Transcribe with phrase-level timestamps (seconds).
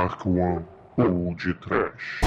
[0.00, 0.64] Dark One
[0.96, 2.22] ou de Trash.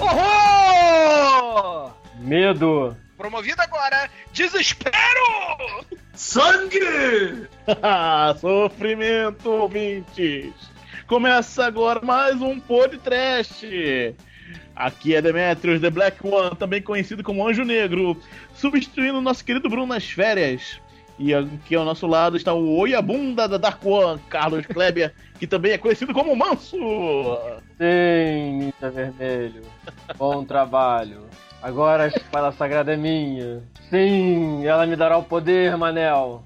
[0.00, 1.92] Horror!
[2.18, 2.96] Medo.
[3.16, 4.96] Promovido agora, desespero!
[6.12, 7.46] Sangue!
[8.40, 10.54] Sofrimento, ouvintes!
[11.06, 14.16] Começa agora mais um podcast.
[14.74, 18.20] Aqui é Demetrius, The Black One, também conhecido como Anjo Negro,
[18.56, 20.84] substituindo o nosso querido Bruno nas férias.
[21.18, 25.72] E aqui ao nosso lado está o Oiabunda da Dark One, Carlos Kleber, que também
[25.72, 26.76] é conhecido como Manso.
[27.78, 29.62] Sim, Ninja Vermelho.
[30.18, 31.26] Bom trabalho.
[31.62, 33.62] Agora a espada sagrada é minha.
[33.88, 36.44] Sim, ela me dará o poder, Manel.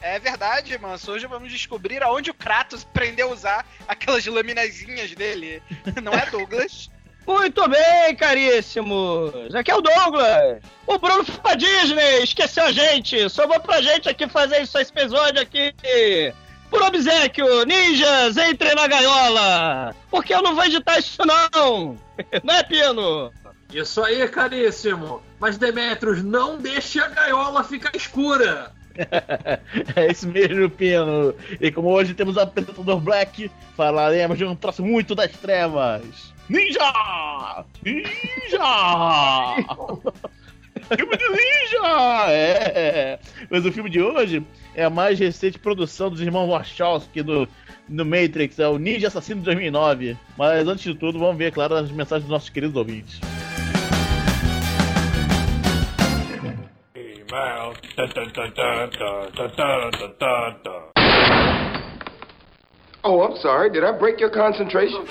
[0.00, 1.10] É verdade, Manso.
[1.10, 5.60] Hoje vamos descobrir aonde o Kratos aprendeu a usar aquelas laminazinhas dele.
[6.02, 6.88] Não é, Douglas?
[7.28, 9.54] Muito bem, caríssimos!
[9.54, 10.62] Aqui é o Douglas!
[10.86, 13.28] O Bruno foi pra Disney, esqueceu a gente!
[13.28, 15.74] Sobrou pra gente aqui fazer isso, esse episódio aqui!
[16.70, 19.94] Por obsequio, ninjas, entrem na gaiola!
[20.10, 21.98] Porque eu não vou editar isso não!
[22.42, 23.30] Não é, Pino?
[23.74, 25.22] Isso aí, caríssimo!
[25.38, 28.72] Mas Demetrius, não deixe a gaiola ficar escura!
[29.94, 31.34] é isso mesmo, Pino.
[31.60, 36.37] E como hoje temos o apresentador Black, falaremos de um troço muito das trevas.
[36.48, 37.64] Ninja!
[37.84, 38.06] Ninja!
[40.96, 42.30] filme de ninja!
[42.30, 43.18] É!
[43.50, 44.42] Mas o filme de hoje
[44.74, 47.46] é a mais recente produção dos irmãos Wachowski do,
[47.86, 50.16] do Matrix, é o Ninja Assassino de 2009.
[50.38, 53.20] Mas antes de tudo, vamos ver, claro, as mensagens dos nossos queridos ouvintes.
[56.94, 57.74] Email.
[63.04, 63.70] Oh, I'm sorry.
[63.70, 65.06] Did I break your concentration?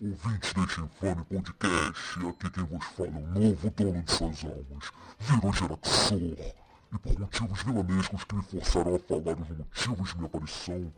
[0.00, 4.90] Ouvintes deste infame podcast, aqui quem vos fala é o novo dono de suas almas,
[5.20, 6.18] Viro Geraxor.
[6.20, 10.92] E por motivos vilanescos que me forçaram a falar os motivos de minha aparição,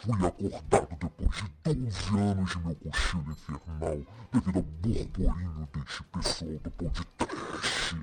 [0.00, 6.52] fui acordado depois de 12 anos de meu cochilo infernal devido ao burburinho deste pessoal
[6.52, 7.96] do podcast.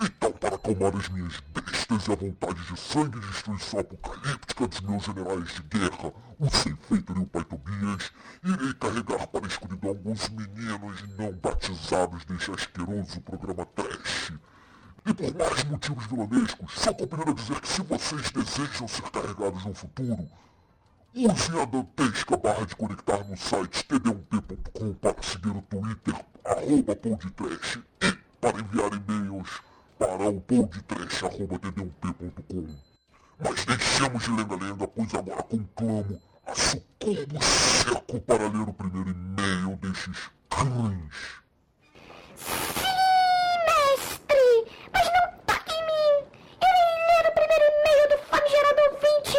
[0.00, 4.80] Então, para acalmar as minhas bestas e a vontade de sangue e destruição apocalíptica dos
[4.80, 8.12] meus generais de guerra, o Sem Feito e o Pai Tobias,
[8.44, 14.32] irei carregar para a escuridão alguns meninos não batizados deste asqueroso programa trash.
[15.06, 19.74] E por mais motivos vilanescos, só compreendo dizer que se vocês desejam ser carregados no
[19.74, 20.28] futuro,
[21.14, 26.92] use a dantesca barra de conectar no site td1p.com para seguir o Twitter, arroba
[28.02, 29.60] e para enviar e-mails
[29.98, 32.66] para o podtrash.td1p.com.
[33.40, 39.76] Mas deixemos de lenga-lenga, pois agora conclamo a sucumbo seco para ler o primeiro e-mail
[39.76, 41.38] destes cães.
[43.66, 44.66] mestre!
[44.92, 46.14] Mas não toque em mim!
[46.60, 49.38] Eu irei ler o primeiro e-mail do famigerado ouvinte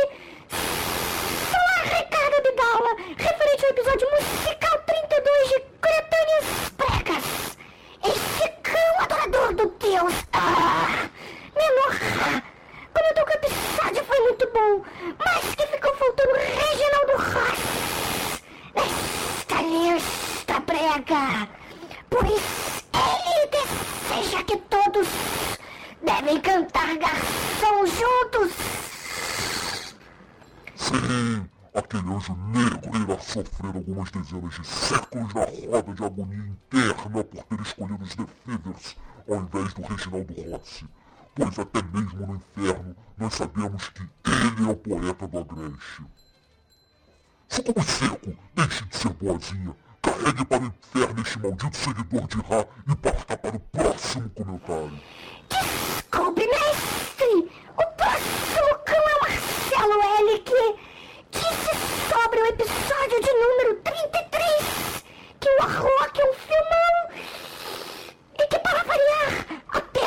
[1.49, 7.27] Só Ricardo Abdala, referente ao episódio musical 32 de Coletâneas Pregas.
[8.03, 10.13] Esse cão adorador do Deus!
[10.33, 11.09] Ah!
[11.55, 11.93] Menor!
[12.93, 14.03] Comentou que o episódio
[15.17, 18.41] mas que ficou faltando Reginaldo Ross
[18.75, 21.49] nesta lista prega.
[22.09, 25.07] Pois ele deseja que todos
[26.03, 28.53] devem cantar garçom juntos.
[30.75, 37.23] Sim, aquele anjo negro irá sofrer algumas dezenas de séculos na roda de agonia interna
[37.23, 38.97] por ter escolhido os The Fevers
[39.29, 40.85] ao invés do Reginaldo Rossi.
[41.39, 46.03] Pois até mesmo no inferno nós sabemos que ele é o poeta do Agreste.
[47.47, 49.73] Sucubo seco, deixe de ser boazinha.
[50.01, 54.99] Carregue para o inferno este maldito seguidor de Ra e parta para o próximo comentário.
[55.49, 57.49] Desculpe, mestre!
[57.71, 60.39] O próximo cão é o Marcelo L.
[60.39, 60.75] que
[61.31, 61.71] disse
[62.11, 65.05] sobre o episódio de número 33
[65.39, 67.09] que o Arroque é um filmão
[68.39, 69.48] e que, para variar,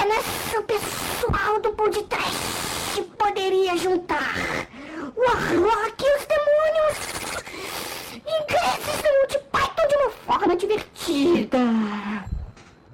[0.03, 0.25] apenas
[0.59, 4.35] o pessoal do podcast poderia juntar
[5.15, 6.99] o Arroque e os demônios
[8.19, 11.59] ingleses no Multipython de uma forma divertida.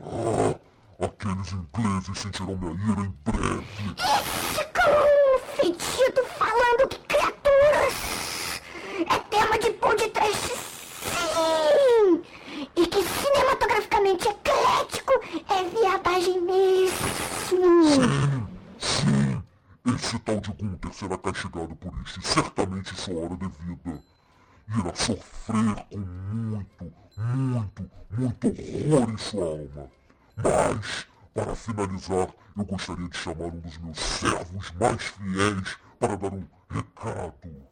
[0.05, 0.55] Ah,
[1.03, 3.65] aqueles ingleses sentirão minha ira em breve.
[3.97, 8.61] Esse cão fedido falando que criaturas
[8.99, 10.49] é tema de podcast,
[11.07, 12.23] sim!
[12.77, 15.13] E que cinematograficamente eclético
[15.49, 16.99] é viadagem mesmo.
[17.49, 18.47] Sim,
[18.79, 19.43] sim.
[23.09, 24.03] Tal de isso e hora
[24.77, 29.91] irá sofrer com muito, muito, muito horror em sua alma.
[30.37, 36.35] Mas, para finalizar, eu gostaria de chamar um dos meus servos mais fiéis para dar
[36.35, 37.68] um recado.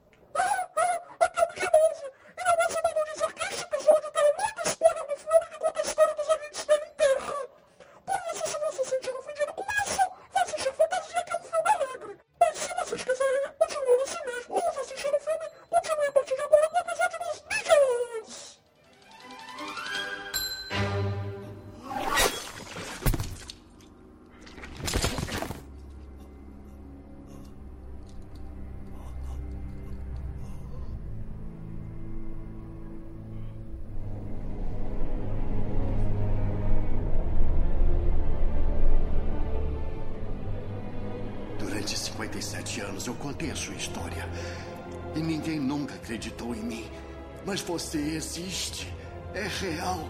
[48.17, 48.89] Existe.
[49.35, 50.09] É real.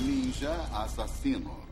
[0.00, 1.62] Ninja assassino.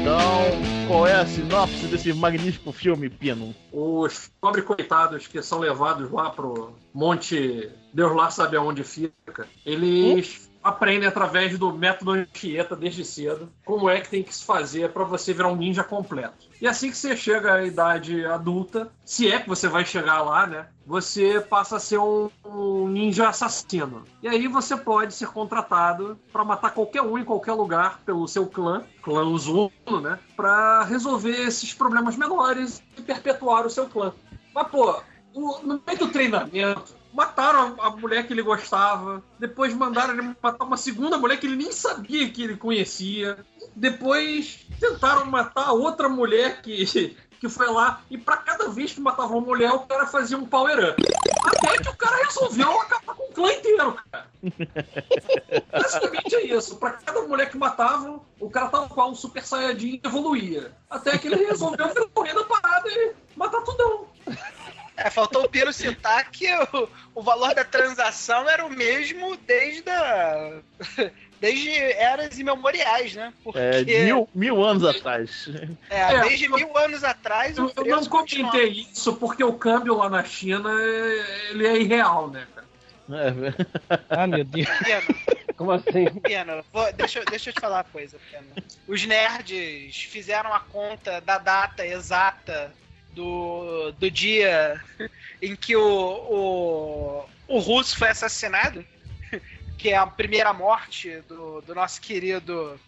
[0.00, 3.54] Então, qual é a sinopse desse magnífico filme, Pino?
[3.72, 7.70] Os pobres coitados que são levados lá pro Monte.
[7.92, 9.46] Deus lá sabe aonde fica.
[9.64, 14.90] Eles aprendem através do método Anchieta desde cedo como é que tem que se fazer
[14.90, 16.48] para você virar um ninja completo.
[16.58, 20.46] E assim que você chega à idade adulta, se é que você vai chegar lá,
[20.46, 20.66] né?
[20.86, 24.04] Você passa a ser um, um ninja assassino.
[24.22, 28.46] E aí você pode ser contratado para matar qualquer um em qualquer lugar pelo seu
[28.46, 29.70] clã, clã Uzuno,
[30.02, 30.18] né?
[30.34, 34.14] Para resolver esses problemas menores e perpetuar o seu clã.
[34.54, 35.02] Mas, pô,
[35.34, 40.64] no meio do treinamento, mataram a, a mulher que ele gostava, depois mandaram ele matar
[40.64, 43.38] uma segunda mulher que ele nem sabia que ele conhecia,
[43.74, 46.84] depois tentaram matar outra mulher que,
[47.38, 50.44] que foi lá, e pra cada vez que matava uma mulher, o cara fazia um
[50.44, 51.00] power-up.
[51.44, 54.26] Até que o cara resolveu acabar com o clã inteiro, cara.
[55.70, 56.76] Basicamente é isso.
[56.76, 60.72] Pra cada mulher que matava, o cara tava com um super saiyajin e evoluía.
[60.90, 61.86] Até que ele resolveu
[62.22, 64.03] rei da parada e matar tudão.
[64.96, 69.88] É, faltou o Piro citar que o, o valor da transação era o mesmo desde
[69.90, 70.62] a,
[71.40, 73.32] desde eras imemoriais, né?
[73.42, 75.48] Porque É, mil, mil anos atrás.
[75.90, 80.08] é, É, desde mil anos atrás Eu, eu não comentei isso porque o câmbio lá
[80.08, 82.66] na China é- ele é irreal, né, cara?
[83.10, 83.34] É,
[84.10, 84.68] Ah, meu Deus.
[84.82, 85.14] Pena,
[85.56, 86.08] Como assim?
[86.20, 86.64] pena.
[86.72, 88.54] Vou- deixa, eu- deixa eu te falar uma coisa, Pena.
[88.86, 92.74] Os nerds fizeram a conta da data exata
[93.14, 94.82] do, do dia
[95.40, 98.84] em que o, o, o russo foi assassinado,
[99.78, 102.78] que é a primeira morte do, do nosso querido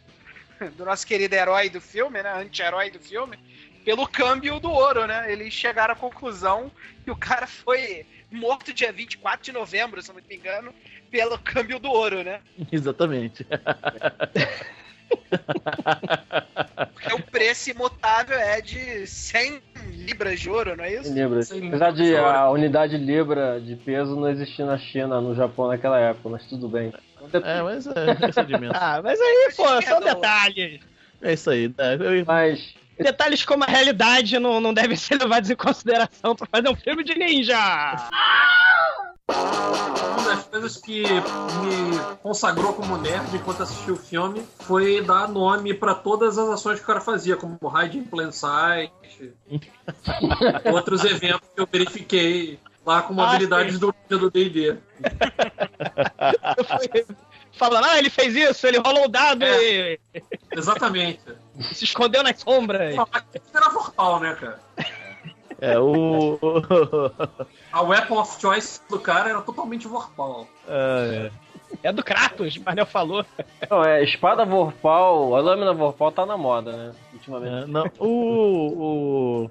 [0.77, 3.39] do nosso querido herói do filme, né, anti-herói do filme,
[3.85, 5.31] pelo câmbio do ouro, né?
[5.31, 6.73] Eles chegaram à conclusão
[7.05, 10.75] que o cara foi morto dia 24 de novembro, se não me engano,
[11.11, 12.41] pelo câmbio do ouro, né?
[12.73, 13.47] exatamente.
[16.95, 19.61] Porque o preço imutável é de 100
[19.91, 21.13] libras de ouro, não é isso?
[21.13, 21.43] Libra.
[21.43, 25.99] Sim, Apesar de a unidade Libra de peso não existir na China, no Japão naquela
[25.99, 26.93] época, mas tudo bem.
[27.45, 28.77] É, mas é, esse é de menos.
[28.81, 30.15] Ah, mas aí, pô, são Perdão.
[30.15, 30.81] detalhes.
[31.23, 31.69] É isso aí.
[31.69, 31.95] né?
[31.99, 36.69] Eu- Mas Detalhes como a realidade não, não devem ser levados em consideração pra fazer
[36.71, 37.57] um filme de ninja.
[40.19, 45.75] Uma das coisas que me consagrou como nerd enquanto assisti o filme foi dar nome
[45.75, 48.93] pra todas as ações que o cara fazia, como Hide in Plain Sight,
[50.73, 54.77] outros eventos que eu verifiquei lá como Ah, habilidades do do D&D.
[57.53, 59.99] Falando, ah, ele fez isso, ele rolou o dado e
[60.53, 61.21] Exatamente.
[61.73, 62.95] se escondeu nas sombras.
[62.95, 64.61] Falar que era Vorpal, né, cara?
[65.61, 66.39] É, o.
[67.73, 70.47] A weapon of choice do cara era totalmente Vorpal.
[70.69, 71.31] É,
[71.83, 73.25] É do Kratos, mas não falou.
[73.71, 76.93] não, é espada Vorpal, a lâmina Vorpal tá na moda, né?
[77.13, 77.65] Ultimamente.
[77.65, 79.49] é, não, o.
[79.49, 79.51] O.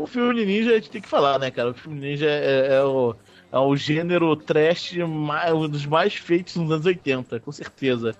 [0.00, 1.70] O filme ninja a gente tem que falar, né, cara?
[1.70, 3.14] O filme ninja é, é o,
[3.52, 8.16] é o gênero trash mais, um dos mais feitos nos anos 80, com certeza.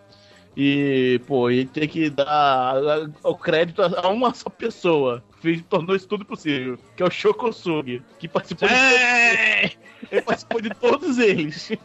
[0.56, 2.76] E, pô, ele tem que dar
[3.24, 5.24] o crédito a uma só pessoa.
[5.44, 6.78] Fez, tornou isso tudo possível.
[6.96, 8.02] Que é o Shokosugi.
[8.18, 9.72] Que participou de, É,
[10.10, 11.70] ele participou de todos eles.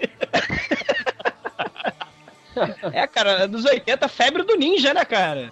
[2.93, 5.51] é, cara, nos 80, febre do ninja, né, cara?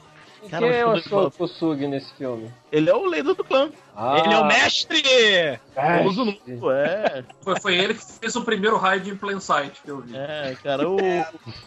[0.49, 2.49] Cara, Quem é o Shokusugi nesse filme?
[2.71, 3.69] Ele é o líder do clã.
[3.93, 5.03] Ah, Ele é o mestre!
[5.05, 5.59] é.
[6.01, 7.25] Número, é.
[7.41, 10.15] Foi, foi ele que fez o primeiro Hide in Plain Sight que eu vi.
[10.15, 10.97] É, cara, o.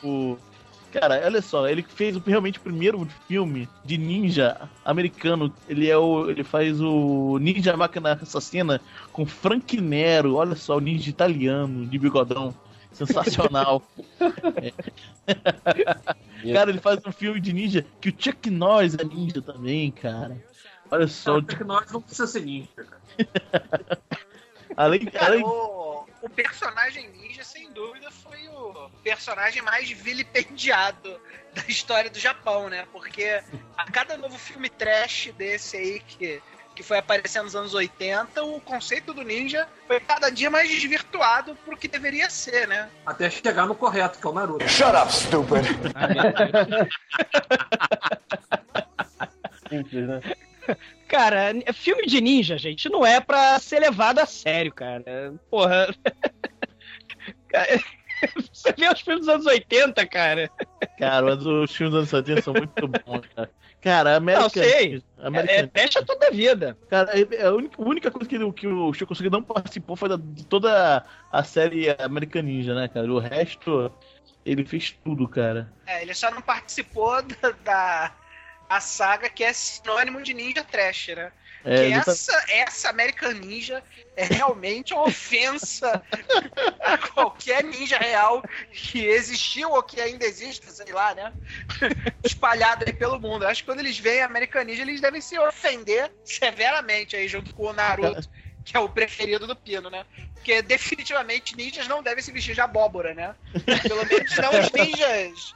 [0.02, 0.38] o
[0.92, 5.52] Cara, olha só, ele fez o- realmente o primeiro filme de ninja americano.
[5.68, 6.28] Ele é o.
[6.28, 8.80] Ele faz o Ninja Máquina Assassina
[9.12, 10.34] com Frank Nero.
[10.34, 12.54] Olha só, o ninja italiano de bigodão.
[12.92, 13.82] Sensacional.
[14.62, 14.72] É.
[16.52, 20.36] Cara, ele faz um filme de ninja que o Chuck Norris é ninja também, cara.
[20.90, 23.00] Olha só, Só que nós não precisa ser ninja, cara.
[24.76, 27.29] além, Cara, além o, o personagem ninja,
[27.80, 31.18] dúvida, foi o personagem mais vilipendiado
[31.54, 32.86] da história do Japão, né?
[32.92, 33.40] Porque
[33.76, 36.42] a cada novo filme trash desse aí que,
[36.76, 41.56] que foi aparecendo nos anos 80, o conceito do ninja foi cada dia mais desvirtuado
[41.64, 42.90] pro que deveria ser, né?
[43.06, 44.68] Até chegar no correto, que é o Naruto.
[44.68, 45.64] Shut up, stupid.
[49.70, 50.20] Simples, né?
[51.08, 55.34] Cara, filme de ninja, gente, não é pra ser levado a sério, cara.
[55.50, 55.88] Porra.
[57.50, 57.80] Cara,
[58.52, 60.50] Você vê os filmes dos anos 80, cara.
[60.98, 63.50] Cara, mas os filmes dos anos 70 são muito bons, cara.
[63.80, 64.42] Cara, American...
[64.42, 65.02] Não, sei.
[65.18, 65.54] American...
[65.54, 66.76] É, é deixa toda a vida.
[66.90, 69.42] Cara, é- é a única, a única coisa que, ele- que o Chico Consegui não
[69.42, 73.10] participou foi da, de toda a série American Ninja, né, cara?
[73.10, 73.90] O resto,
[74.44, 75.72] ele fez tudo, cara.
[75.86, 78.16] É, ele só não participou da, da
[78.68, 81.32] a saga que é sinônimo de ninja trash, né?
[81.64, 83.82] É, ele tá- essa, essa American Ninja
[84.16, 86.02] é realmente uma ofensa
[86.80, 91.32] a qualquer ninja real que existiu ou que ainda exista, sei lá, né?
[92.24, 93.46] Espalhado aí pelo mundo.
[93.46, 97.66] Acho que quando eles veem American Ninja, eles devem se ofender severamente aí, junto com
[97.66, 98.28] o Naruto,
[98.64, 100.04] que é o preferido do Pino, né?
[100.34, 103.34] Porque definitivamente ninjas não devem se vestir de abóbora, né?
[103.82, 105.54] Pelo menos não os ninjas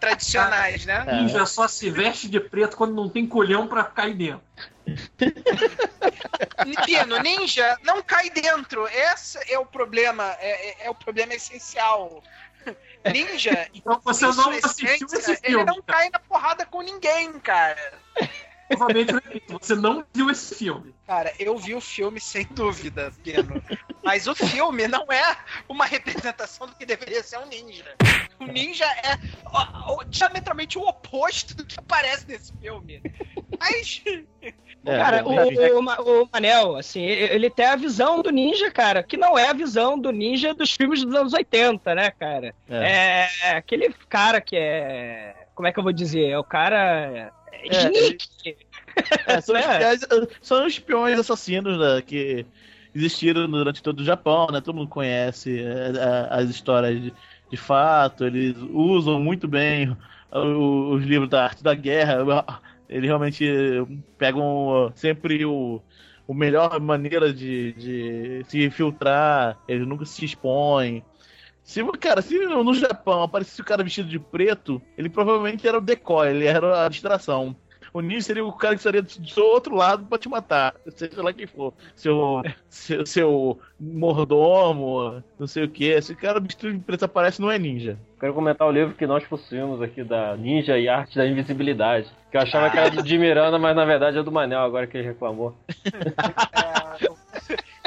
[0.00, 1.04] tradicionais, né?
[1.22, 4.42] Ninja só se veste de preto quando não tem colhão pra cair dentro.
[6.84, 8.86] Pino, ninja não cai dentro.
[8.88, 12.22] Esse é o problema, é, é- é o problema essencial.
[13.10, 15.64] Ninja, Então você não assistiu essência, esse ele filme.
[15.64, 17.78] não cai na porrada com ninguém, cara.
[18.70, 19.12] Novamente,
[19.48, 20.94] você não viu esse filme.
[21.06, 23.60] Cara, eu vi o filme sem dúvida, Pino.
[24.04, 25.36] Mas o filme não é
[25.68, 27.96] uma representação do que deveria ser um ninja.
[28.40, 33.02] O ninja é ó, ó, diametralmente o oposto do que aparece nesse filme.
[33.58, 34.02] Mas.
[34.82, 39.02] É, cara, o, o, o Manel, assim, ele ele tem a visão do ninja, cara,
[39.02, 42.54] que não é a visão do ninja dos filmes dos anos 80, né, cara?
[42.66, 42.76] É.
[42.76, 45.34] É, é aquele cara que é.
[45.54, 46.30] Como é que eu vou dizer?
[46.30, 47.30] É o cara.
[47.52, 48.56] É, É, sneak.
[49.26, 49.92] É, são, É.
[49.92, 52.46] espiões, são espiões assassinos né, que
[52.94, 54.62] existiram durante todo o Japão, né?
[54.62, 57.12] Todo mundo conhece é, as histórias de,
[57.50, 59.96] de fato, eles usam muito bem
[60.32, 62.18] os livros da arte da guerra.
[62.88, 63.46] Eles realmente
[64.18, 65.80] pegam sempre o,
[66.26, 71.04] o melhor maneira de, de se infiltrar, eles nunca se expõem.
[71.62, 75.80] Se, cara, se no Japão aparecesse o cara vestido de preto, ele provavelmente era o
[75.80, 77.54] decoy, ele era a distração.
[77.92, 81.22] O ninja seria o cara que estaria do seu outro lado pra te matar, seja
[81.22, 81.74] lá quem for.
[81.96, 86.00] Seu, seu, seu mordomo, não sei o que.
[86.00, 87.98] Se o cara vestido de preto aparece, não é ninja.
[88.18, 92.10] Quero comentar o livro que nós possuímos aqui da Ninja e Arte da Invisibilidade.
[92.30, 94.86] Que eu achava que era do Jim Miranda, mas na verdade é do Manel, agora
[94.86, 95.56] que ele reclamou.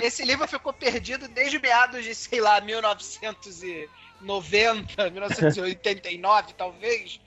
[0.04, 2.60] É, esse livro ficou perdido desde meados de, sei lá,
[4.24, 7.20] 1990, 1989, talvez.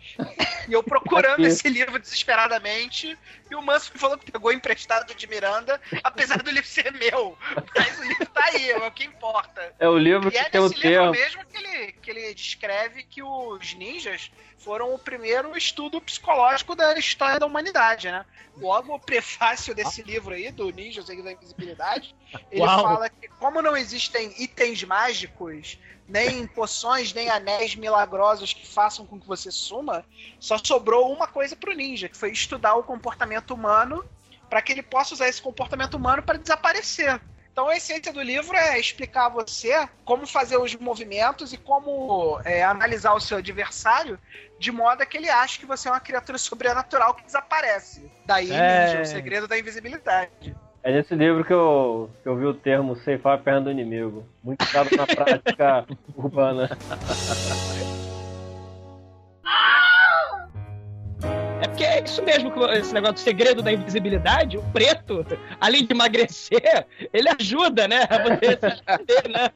[0.69, 3.17] E eu procurando esse livro desesperadamente.
[3.51, 7.39] E o Manso me falou que pegou emprestado de Miranda, apesar do livro ser meu.
[7.77, 9.75] Mas o livro tá aí, é o que importa.
[9.79, 13.05] É o livro E que é tem o livro mesmo que ele, que ele descreve
[13.05, 18.25] que os ninjas foram o primeiro estudo psicológico da história da humanidade, né?
[18.57, 22.15] Logo, o prefácio desse livro aí, do Ninjas e da Invisibilidade,
[22.51, 22.83] ele Uau.
[22.83, 29.21] fala que como não existem itens mágicos, nem poções, nem anéis milagrosos que façam com
[29.21, 30.05] que você suma,
[30.41, 34.05] só sobrou uma coisa pro ninja, que foi estudar o comportamento humano
[34.49, 37.21] para que ele possa usar esse comportamento humano para desaparecer.
[37.57, 42.39] Então a essência do livro é explicar a você como fazer os movimentos e como
[42.45, 44.19] é, analisar o seu adversário
[44.59, 48.11] de modo a que ele ache que você é uma criatura sobrenatural que desaparece.
[48.27, 49.01] Daí, É.
[49.01, 50.55] o segredo da invisibilidade.
[50.83, 54.29] É nesse livro que eu, que eu vi o termo ceifar a perna do inimigo.
[54.45, 56.69] Muito usado na prática urbana.
[62.07, 65.27] isso mesmo, esse negócio do segredo da invisibilidade, o preto,
[65.61, 68.05] além de emagrecer, ele ajuda, né?
[68.09, 69.51] A poder se esconder, né?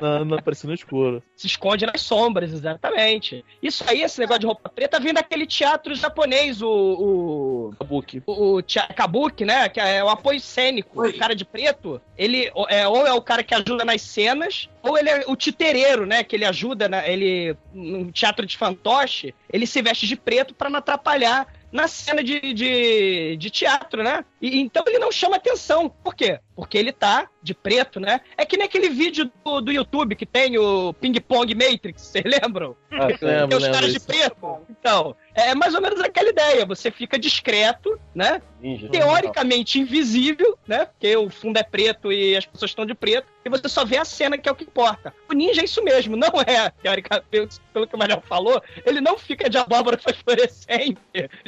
[0.00, 1.22] Não, não apareceu no escuro.
[1.36, 3.44] Se esconde nas sombras, exatamente.
[3.62, 6.68] Isso aí, esse negócio de roupa preta, vem daquele teatro japonês, o.
[6.68, 8.22] o Kabuki.
[8.26, 8.62] o, o
[8.96, 9.68] Kabuki, né?
[9.68, 11.00] Que é o apoio cênico.
[11.00, 11.10] Oi.
[11.10, 14.68] O cara de preto, ele ou é, ou é o cara que ajuda nas cenas,
[14.82, 16.24] ou ele é o titereiro, né?
[16.24, 20.68] Que ele ajuda, na, ele no teatro de fantoche, ele se veste de preto pra
[20.68, 24.24] não atrapalhar na cena de, de, de teatro, né?
[24.42, 25.88] E, então ele não chama atenção.
[25.88, 26.40] Por quê?
[26.56, 28.20] Porque ele tá de preto, né?
[28.36, 32.24] É que nem aquele vídeo do, do YouTube que tem o Ping Pong Matrix, vocês
[32.24, 32.76] lembram?
[32.90, 33.06] Ah.
[33.06, 33.18] Lembro,
[33.48, 34.58] Tem os lembro caras de preto.
[34.68, 36.66] Então, é mais ou menos aquela ideia.
[36.66, 38.42] Você fica discreto, né?
[38.62, 38.88] Ninja.
[38.88, 40.86] teoricamente invisível, né?
[40.86, 43.96] Porque o fundo é preto e as pessoas estão de preto, e você só vê
[43.96, 45.12] a cena que é o que importa.
[45.28, 49.18] O ninja é isso mesmo, não é, teoricamente, pelo, que o Manel falou, ele não
[49.18, 51.00] fica de abóbora fosforescente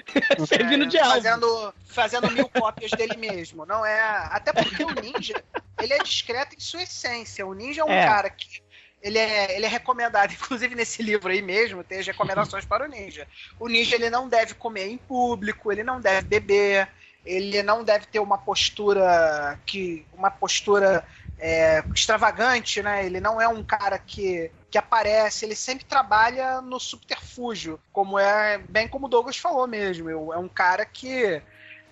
[0.44, 1.14] servindo de algo.
[1.14, 3.64] fazendo, fazendo mil cópias dele mesmo.
[3.66, 4.00] Não é.
[4.30, 5.42] Até porque o ninja,
[5.80, 7.46] ele é discreto em sua essência.
[7.46, 8.06] O ninja é um É.
[8.06, 8.62] cara que.
[9.02, 12.88] Ele é, ele é recomendado, inclusive nesse livro aí mesmo, tem as recomendações para o
[12.88, 13.28] ninja.
[13.60, 16.88] O ninja ele não deve comer em público, ele não deve beber,
[17.24, 20.06] ele não deve ter uma postura que.
[20.14, 21.04] uma postura
[21.38, 23.04] é, extravagante, né?
[23.04, 28.58] Ele não é um cara que, que aparece, ele sempre trabalha no subterfúgio, como é
[28.58, 30.32] bem como o Douglas falou mesmo.
[30.32, 31.42] É um cara que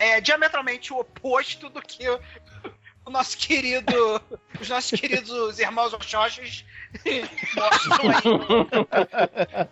[0.02, 2.09] é diametralmente o oposto do que
[3.04, 4.21] o, nosso querido,
[4.61, 6.64] os nossos queridos irmãos mostram aí.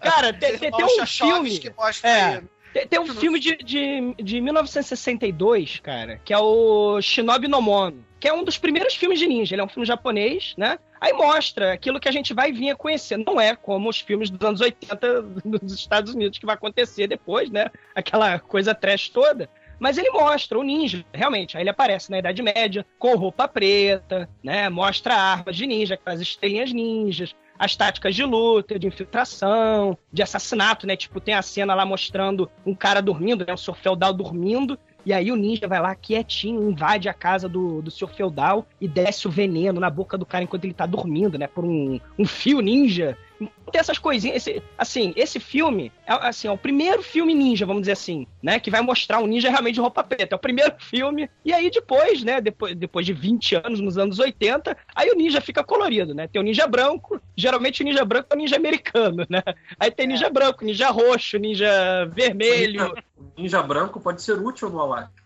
[0.01, 1.59] Cara, tem, Os tem- tem um filme.
[1.59, 2.37] que mostram É.
[2.37, 2.43] aí.
[2.73, 8.05] Tem, tem um filme de, de, de 1962, cara, que é o Shinobi no Mono,
[8.21, 9.55] que é um dos primeiros filmes de ninja.
[9.57, 10.79] Ele é um filme japonês, né?
[11.01, 13.17] Aí mostra aquilo que a gente vai vir a conhecer.
[13.17, 17.51] Não é como os filmes dos anos 80 dos Estados Unidos que vai acontecer depois,
[17.51, 17.71] né?
[17.93, 19.51] Aquela coisa trash toda.
[19.81, 21.57] Mas ele mostra o ninja, realmente.
[21.57, 24.69] Aí ele aparece na Idade Média, com roupa preta, né?
[24.69, 30.87] Mostra armas de ninja, aquelas estrelinhas ninjas, as táticas de luta, de infiltração, de assassinato,
[30.87, 30.97] né?
[30.97, 33.55] Tipo, tem a cena lá mostrando um cara dormindo, né?
[33.55, 34.79] O senhor feudal dormindo.
[35.05, 38.87] E aí o ninja vai lá quietinho, invade a casa do, do senhor feudal e
[38.87, 41.47] desce o veneno na boca do cara enquanto ele tá dormindo, né?
[41.47, 43.17] Por um, um fio ninja.
[43.41, 44.37] Tem essas coisinhas.
[44.47, 48.59] esse- assim, esse filme é, assim, é o primeiro filme ninja, vamos dizer assim, né?
[48.61, 50.35] Que vai mostrar um ninja realmente de roupa preta.
[50.35, 51.31] É o primeiro filme.
[51.45, 52.41] E aí depois, né?
[52.41, 56.27] Depois, depois de 20 anos, nos anos 80, aí o ninja fica colorido, né?
[56.29, 57.21] Tem o ninja branco.
[57.37, 59.43] Geralmente o ninja branco é o ninja americano, né?
[59.79, 61.71] Aí tem ninja branco, ninja roxo, ninja
[62.13, 62.95] vermelho.
[63.37, 65.20] Ninja branco pode ser útil no Alasca.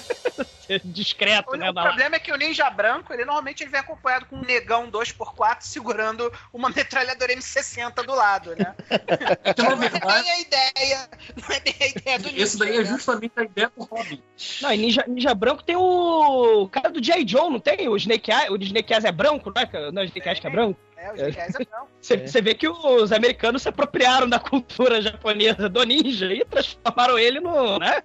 [0.84, 1.70] discreto, O, né?
[1.70, 4.90] o problema é que o ninja branco, ele normalmente ele vem acompanhado com um negão
[4.90, 8.74] 2x4 segurando uma metralhadora M60 do lado, né?
[9.54, 11.08] Que, na Não é bem a ideia.
[11.36, 12.42] Não é bem a ideia do ninja.
[12.42, 12.84] esse daí é né?
[12.84, 14.22] justamente a ideia do Robin.
[14.62, 17.26] Não, e ninja, ninja branco tem o cara do J.
[17.26, 17.88] Joe, não tem?
[17.88, 19.90] O Snake Eyes, o Snake Eyes é branco, não é?
[19.92, 20.78] Não, o Snake Eyes que é branco.
[20.96, 21.88] É, os Jedi é branco.
[22.00, 22.26] Você É.
[22.26, 27.40] você vê que os americanos se apropriaram da cultura japonesa do ninja e transformaram ele
[27.40, 28.02] no, né?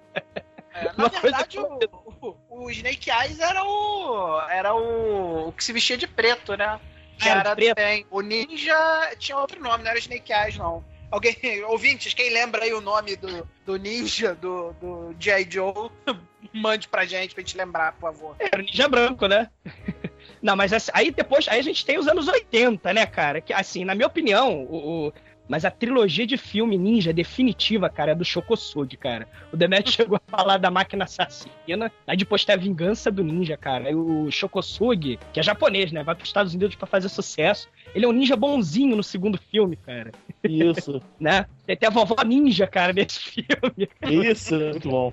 [0.74, 1.78] É, na coisa verdade, o,
[2.20, 4.40] o, o Snake Eyes era o.
[4.50, 6.80] Era o, o que se vestia de preto, né?
[7.18, 7.76] Que Era era, de preto.
[7.76, 8.06] também.
[8.10, 8.74] O ninja
[9.18, 10.84] tinha outro nome, não era Snake Eyes, não.
[11.10, 11.36] Alguém,
[11.68, 15.46] ouvintes, quem lembra aí o nome do, do ninja, do, do G.I.
[15.50, 15.90] Joe,
[16.54, 18.36] mande pra gente, pra gente lembrar, por favor.
[18.38, 19.50] Era o ninja branco, né?
[20.40, 23.40] Não, mas assim, aí depois, aí a gente tem os anos 80, né, cara?
[23.40, 25.12] Que assim, na minha opinião, o, o-
[25.52, 29.28] mas a trilogia de filme ninja definitiva, cara, é do Shokosugi, cara.
[29.52, 33.54] O Demet chegou a falar da máquina assassina, aí depois tem a vingança do ninja,
[33.54, 33.88] cara.
[33.88, 37.68] Aí o Shokosugi, que é japonês, né, vai pros Estados Unidos pra fazer sucesso.
[37.94, 40.10] Ele é um ninja bonzinho no segundo filme, cara,
[40.42, 41.44] Isso, né?
[41.66, 43.90] Tem até a vovó ninja, cara, nesse filme.
[44.10, 45.12] isso, muito bom.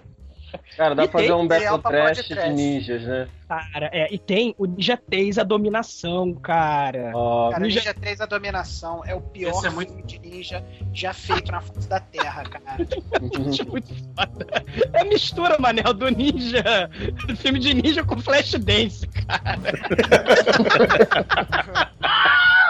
[0.78, 3.28] Cara, dá E pra fazer um Battle pra Trash de ninjas, né?
[3.48, 7.12] Cara, é, e tem o Ninja 3, a dominação, cara.
[7.16, 10.20] Ó, Cara, Ninja- Ninja 3 A Dominação é o pior Esse é muito- filme de
[10.20, 12.78] ninja já feito na face da Terra, cara.
[13.70, 14.48] Muito foda.
[14.94, 16.90] É mistura, Manel, do ninja.
[17.28, 19.60] Do filme de ninja com flash dance, cara.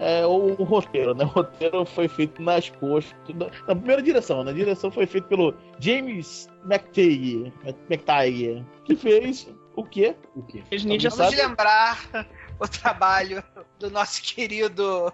[0.00, 1.24] É o, o roteiro, né?
[1.24, 3.14] O roteiro foi feito nas costas.
[3.34, 4.50] Na, na primeira direção, né?
[4.52, 7.52] A direção foi feita pelo James McTagg,
[7.88, 10.16] McTagg que fez o quê?
[10.34, 10.62] o quê?
[10.70, 11.36] Vamos sabe?
[11.36, 11.98] lembrar
[12.58, 13.42] o trabalho
[13.78, 15.12] do nosso querido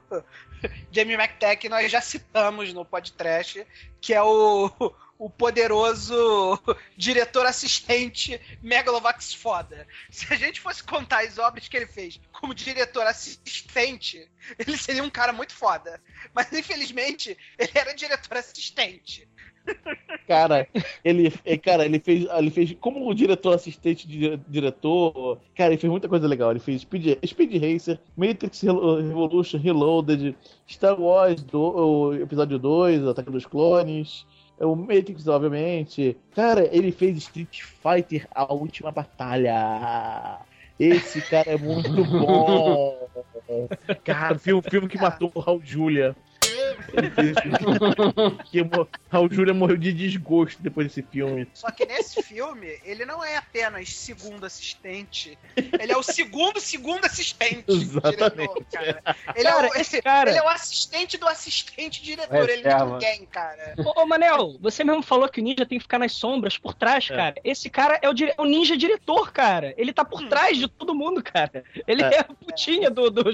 [0.90, 3.66] Jamie McTech, que nós já citamos no podcast,
[4.00, 4.70] que é o,
[5.18, 6.58] o poderoso
[6.96, 9.86] diretor assistente Megalovax foda.
[10.10, 15.02] Se a gente fosse contar as obras que ele fez como diretor assistente, ele seria
[15.02, 16.00] um cara muito foda.
[16.34, 19.28] Mas infelizmente, ele era diretor assistente.
[20.26, 20.68] Cara,
[21.02, 25.90] ele, é, cara, ele fez, ele fez como diretor assistente de diretor, cara, ele fez
[25.90, 26.50] muita coisa legal.
[26.50, 30.36] Ele fez Speed, Speed Racer, Matrix Revolution Reloaded,
[30.68, 34.26] Star Wars do, o episódio 2, Ataque dos Clones,
[34.60, 36.16] o Matrix, obviamente.
[36.34, 40.40] Cara, ele fez Street Fighter A Última Batalha.
[40.78, 43.08] Esse cara é muito bom.
[44.04, 46.16] Cara, filme, filme que matou o Raul Julia.
[48.50, 48.60] Que
[49.10, 51.46] Raul Júlia morreu de desgosto depois desse filme.
[51.54, 57.04] Só que nesse filme, ele não é apenas segundo assistente, ele é o segundo segundo
[57.04, 57.64] assistente.
[57.68, 58.52] Exatamente.
[58.54, 59.16] Diretor, cara.
[59.34, 62.70] Ele, Cara, é o, esse cara- ele é o assistente do assistente diretor, ele não
[62.70, 63.74] é ninguém, cara.
[63.96, 67.08] Ô, Manel, você mesmo falou que o ninja tem que ficar nas sombras, por trás,
[67.10, 67.14] É.
[67.16, 67.34] cara.
[67.44, 69.74] Esse cara é o, dire- é o ninja diretor, cara.
[69.76, 71.64] Ele tá por trás de todo mundo, cara.
[71.86, 72.20] Ele é, É.
[72.20, 73.24] a putinha do, do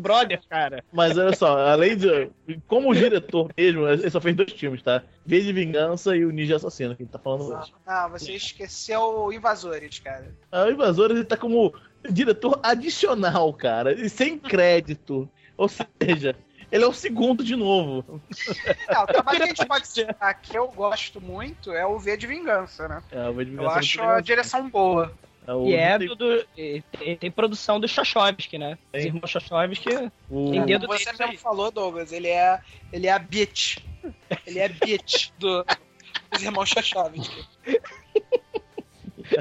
[0.00, 0.84] Brothers, cara.
[0.92, 2.30] Mas olha só, além de.
[2.66, 5.02] Como diretor mesmo, ele só fez dois filmes, tá?
[5.24, 7.72] V de Vingança e o Ninja Assassino, que a gente tá falando hoje.
[7.86, 10.34] Ah, você esqueceu Invasores, cara.
[10.50, 11.72] Ah, O Invasor ele tá como
[12.10, 15.28] diretor adicional, cara, e sem crédito.
[15.56, 16.36] Ou seja,
[16.70, 18.20] ele é o segundo de novo.
[18.28, 22.26] O trabalho que a gente pode citar que eu gosto muito é o V de
[22.26, 23.02] Vingança, né?
[23.10, 25.12] É, o V de Eu Vingança acho é muito a direção boa.
[25.56, 25.66] Legal.
[25.68, 28.78] E é do, do- e tem, tem produção do Shoshovsky, né?
[28.86, 29.06] Os Tem.
[29.06, 30.10] irmãos Shoshovsky.
[30.30, 31.36] o- Tem dedo Como você mesmo aí.
[31.36, 32.60] falou, Douglas, ele é,
[32.92, 33.78] ele é a bitch.
[34.46, 35.64] Ele é a bitch do,
[36.32, 37.44] dos irmãos Chachovsky.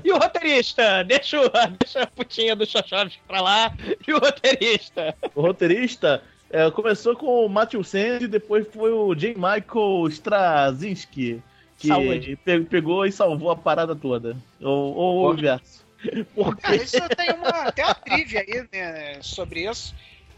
[0.04, 1.04] E o roteirista?
[1.04, 3.74] Deixa, o, deixa a putinha do Shoshovsky pra lá.
[4.08, 5.15] E o roteirista?
[5.36, 9.36] o roteirista é, começou com o Matthew Sandy, depois foi o J.
[9.36, 11.41] Michael Straczynski,
[11.78, 12.36] que Saúde.
[12.43, 14.36] pe- pegou e salvou a parada toda.
[14.62, 15.86] Ou, ou o inverso.
[16.36, 19.94] Porque Cara, isso tem uma, tem uma trivia aí né, sobre isso.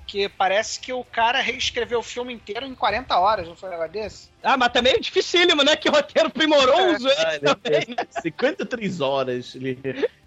[0.08, 3.74] Que parece que o cara reescreveu o filme inteiro em 40 horas, não foi um
[3.74, 4.30] negócio desse?
[4.42, 5.76] Ah, mas também é dificílimo, né?
[5.76, 7.86] Que roteiro primoroso Ah, esse ele também.
[7.96, 9.78] fez 53 horas ele,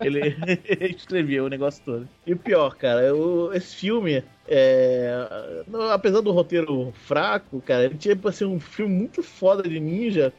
[0.01, 0.37] ele
[0.97, 2.09] escreveu o negócio todo.
[2.25, 7.97] E o pior, cara, o- esse filme, é, não, apesar do roteiro fraco, cara, ele
[7.97, 10.33] tinha pra ser um filme muito foda de ninja.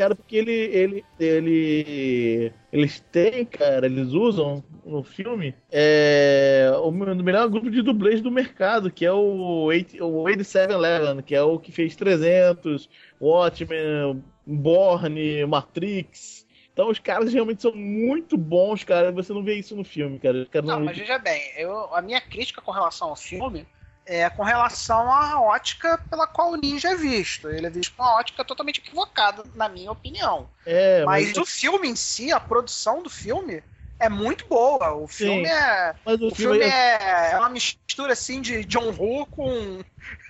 [0.00, 7.04] Cara, porque ele, ele, ele, eles têm, cara, eles usam no filme é, o me-
[7.04, 11.42] o melhor grupo de dublês do mercado, que é o, 8 o 8711, que é
[11.42, 12.88] o que fez 300,
[13.20, 16.46] Watchmen, Borne, Matrix.
[16.72, 19.12] Então os caras realmente são muito bons, cara.
[19.12, 20.48] Você não vê isso no filme, cara.
[20.62, 23.66] Não, não- mas veja bem, eu, a minha crítica com relação ao filme
[24.10, 27.48] é com relação à ótica pela qual o ninja é visto.
[27.48, 30.48] Ele é visto com uma ótica totalmente equivocada, na minha opinião.
[30.66, 33.62] é, Mas o filme em si, a produção do filme,
[34.00, 34.94] é muito boa.
[34.94, 35.94] O filme é.
[36.04, 39.80] mas o, O filme é, é uma mistura assim de John Woo com,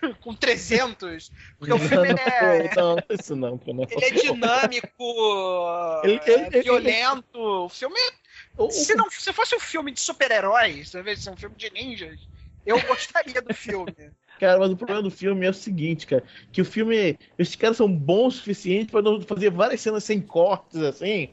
[0.20, 1.32] com 300.
[1.58, 2.74] Porque o filme é.
[2.76, 3.86] Não, isso não, não.
[3.88, 5.04] Ele é dinâmico,
[6.04, 7.38] Ele- é ele- ele- violento.
[7.38, 7.98] O filme.
[8.58, 12.20] O- Se, não, se fosse um filme de super-heróis, ser um filme de ninjas,
[12.70, 13.94] eu gostaria do filme.
[14.38, 17.76] Cara, mas o problema do filme é o seguinte, cara, que o filme, esses caras
[17.76, 21.28] são bons o suficiente pra não fazer várias cenas sem cortes, assim,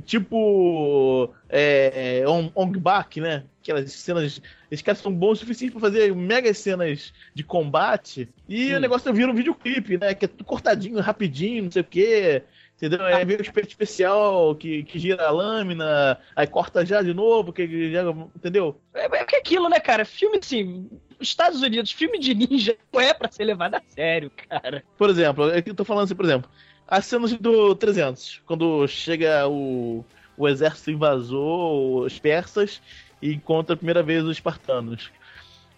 [0.00, 3.44] tipo é, é, Ong Ong Bak, né?
[3.60, 8.72] Aquelas cenas, esses caras são bons o suficiente pra fazer mega cenas de combate e
[8.72, 10.14] o negócio vira um videoclipe, né?
[10.14, 12.42] Que é tudo cortadinho, rapidinho, não sei o quê.
[12.76, 13.04] Entendeu?
[13.06, 17.50] Aí vem o efeito especial que, que gira a lâmina, aí corta já de novo,
[17.50, 18.02] que já,
[18.34, 18.78] entendeu?
[18.92, 20.04] É, é que é aquilo, né, cara?
[20.04, 20.90] Filme assim.
[21.18, 24.84] Estados Unidos, filme de ninja não é pra ser levado a sério, cara.
[24.98, 26.50] Por exemplo, é eu tô falando assim, por exemplo,
[26.86, 30.04] as cenas do 300, quando chega o,
[30.36, 32.82] o exército invasor, os persas,
[33.22, 35.10] e encontra a primeira vez os espartanos.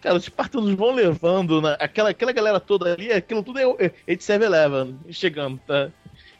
[0.01, 5.13] Cara, os espartanos vão levando, aquela, aquela galera toda ali, aquilo tudo é o 8711
[5.13, 5.89] chegando, tá?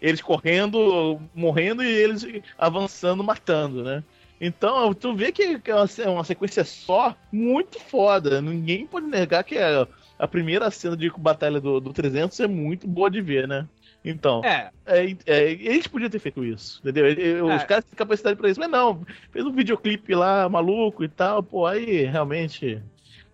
[0.01, 2.25] Eles correndo, morrendo e eles
[2.57, 4.03] avançando, matando, né?
[4.41, 8.41] Então, tu vê que é uma, uma sequência só muito foda.
[8.41, 9.85] Ninguém pode negar que a,
[10.17, 13.67] a primeira cena de batalha do, do 300 é muito boa de ver, né?
[14.03, 17.45] Então, É, é, é, eles podiam ter feito isso, entendeu?
[17.45, 17.65] Os É.
[17.65, 21.65] caras têm capacidade pra isso, mas não, fez um videoclipe lá maluco e tal, pô,
[21.65, 22.81] aí realmente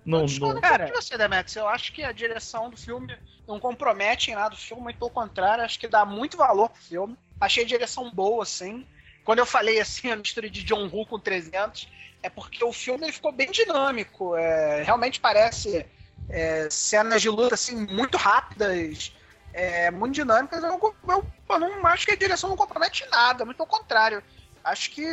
[0.04, 0.26] não.
[0.26, 0.62] Não...
[0.62, 0.86] Cara.
[0.86, 1.56] de você, Demetrius.
[1.56, 3.16] Eu acho que a direção do filme
[3.48, 6.82] não compromete em nada o filme, muito pelo contrário, acho que dá muito valor pro
[6.82, 7.18] filme.
[7.40, 8.86] Achei a direção boa, assim.
[9.24, 11.88] Quando eu falei assim, a mistura de John Woo com 300,
[12.24, 14.36] é porque o filme ele ficou bem dinâmico.
[14.36, 15.86] é, realmente parece
[16.30, 19.14] é, cenas de luta assim, muito rápidas,
[19.54, 20.64] é, muito dinâmicas.
[20.64, 24.24] Eu, eu Pô, não acho que a direção não compromete nada, muito ao contrário.
[24.64, 25.06] Acho que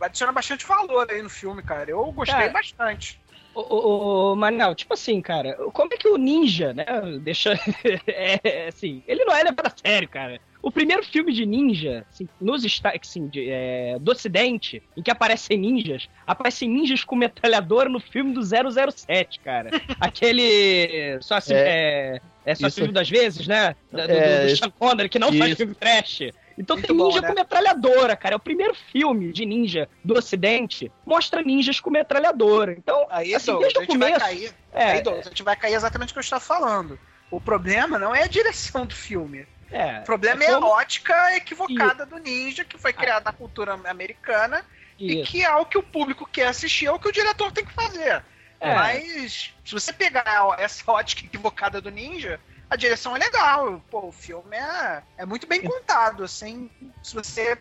[0.00, 1.90] adiciona bastante valor aí no filme, cara.
[1.90, 3.20] Eu gostei Cara, bastante.
[3.58, 6.86] Ô, ô, ô, Manel, tipo assim, cara, como é que o ninja, né,
[7.20, 7.58] deixa...
[8.06, 10.40] é, assim, ele não é levado a sério, cara.
[10.62, 15.58] O primeiro filme de ninja, assim, nos assim, de, é, do ocidente, em que aparecem
[15.58, 19.70] ninjas, aparecem ninjas com metralhadora no filme do 007, cara.
[19.98, 21.18] Aquele...
[21.20, 22.20] Só assim, é...
[22.46, 22.76] É, só Isso.
[22.76, 23.76] filme das vezes, né?
[23.92, 25.56] Do, É, do Sean Connery, que não faz isso.
[25.58, 26.30] filme trash.
[26.58, 27.28] Então Muito tem bom, ninja né?
[27.28, 28.34] com metralhadora, cara.
[28.34, 32.72] É o primeiro filme de ninja do ocidente mostra ninjas com metralhadora.
[32.72, 34.24] Então, Aí, assim, Douglas, desde o gente vai começo...
[34.26, 34.54] cair.
[34.72, 36.98] É, aí, Douglas, a gente vai cair exatamente o que eu estava falando.
[37.30, 39.46] O problema não é a direção do filme.
[39.70, 43.32] é, O problema é é, a como- ótica equivocada do ninja, que foi criada na
[43.32, 44.64] cultura americana,
[44.98, 45.30] e Isso.
[45.30, 47.72] que é o que o público quer assistir, é o que o diretor tem que
[47.72, 48.24] fazer.
[48.60, 48.74] É.
[48.74, 53.82] Mas, se você pegar essa ótica equivocada do ninja, a direção é legal.
[53.90, 56.70] Pô, o filme é, é muito bem contado, assim,
[57.02, 57.58] se você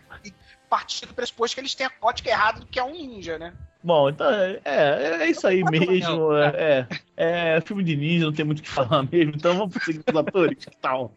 [0.70, 3.54] partir do pressuposto que eles têm a ótica errada do que é um ninja, né?
[3.82, 6.34] Bom, então é, é, é isso aí mesmo.
[6.36, 9.34] É, é, é filme de ninja, não tem muito o que falar mesmo.
[9.36, 10.65] Então vamos prosseguir com os atores.
[10.65, 11.15] Que tal?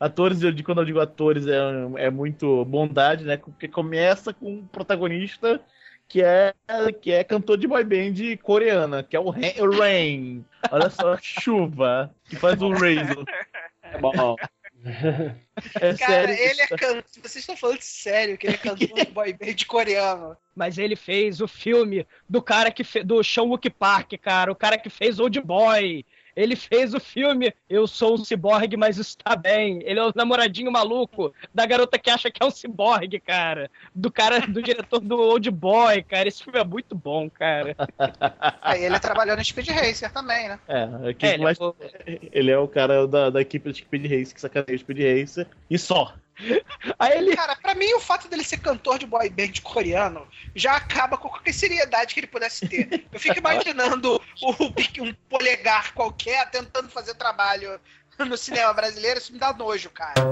[0.00, 1.58] Atores, eu, digo- quando eu digo atores, é,
[1.96, 3.36] é muito bondade, né?
[3.36, 5.60] Porque começa com um protagonista
[6.08, 6.54] que é,
[7.00, 10.44] que é cantor de boy band coreana, que é o Rain.
[10.70, 13.24] Olha só, chuva, que faz o Razor.
[13.82, 14.36] É bom.
[15.80, 16.34] É Cara, sério.
[16.34, 17.04] ele é cantor.
[17.22, 20.36] Vocês estão falando sério que ele é cantor de boy band coreano.
[20.54, 23.04] Mas ele fez o filme do cara que fez.
[23.04, 24.52] do Sean Wook Park, cara.
[24.52, 26.04] O cara que fez Old Boy.
[26.36, 29.80] Ele fez o filme Eu Sou um Ciborgue, mas está bem.
[29.84, 33.70] Ele é o namoradinho maluco da garota que acha que é um ciborgue, cara.
[33.94, 36.28] Do cara, do diretor do Old Boy, cara.
[36.28, 37.74] Esse filme é muito bom, cara.
[38.60, 40.58] Aí ele trabalhou no Speed Racer também, né?
[40.68, 40.82] É,
[41.22, 41.76] É, ele, mais- é o-
[42.32, 45.46] ele é o cara da, da equipe de Speed Race que sacaneia o Speed Racer.
[45.70, 46.14] E só.
[46.98, 47.36] Aí ele.
[47.36, 51.28] Cara, pra mim o fato dele ser cantor de boy band coreano já acaba com
[51.28, 53.06] qualquer seriedade que ele pudesse ter.
[53.12, 54.52] Eu fico imaginando o,
[55.02, 57.80] um polegar qualquer tentando fazer trabalho
[58.18, 60.14] no cinema brasileiro, isso me dá nojo, cara.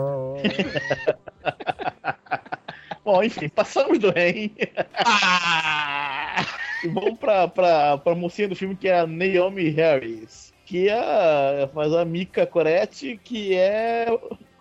[3.05, 4.51] Bom, enfim, passamos do Ren.
[4.95, 6.43] Ah!
[6.83, 10.55] E vamos pra, pra, pra mocinha do filme que é a Naomi Harris.
[10.65, 14.07] Que é a, faz a Mika Coretti, que é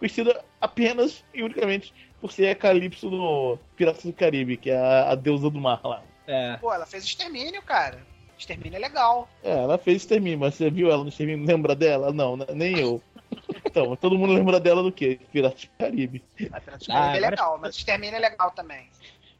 [0.03, 5.11] conhecida apenas e unicamente por ser a Calypso no Piratas do Caribe, que é a,
[5.11, 6.03] a deusa do mar lá.
[6.27, 6.57] É.
[6.57, 8.01] Pô, ela fez Extermínio, cara.
[8.37, 9.29] Extermínio é legal.
[9.41, 11.45] É, ela fez Extermínio, mas você viu ela no Extermínio?
[11.45, 12.11] Lembra dela?
[12.11, 12.45] Não, né?
[12.53, 13.01] nem eu.
[13.65, 15.19] Então, todo mundo lembra dela do quê?
[15.31, 16.23] Piratas do Caribe.
[16.51, 18.87] A Piratas do Ah, Caribe é agora- legal, mas Extermínio é legal também.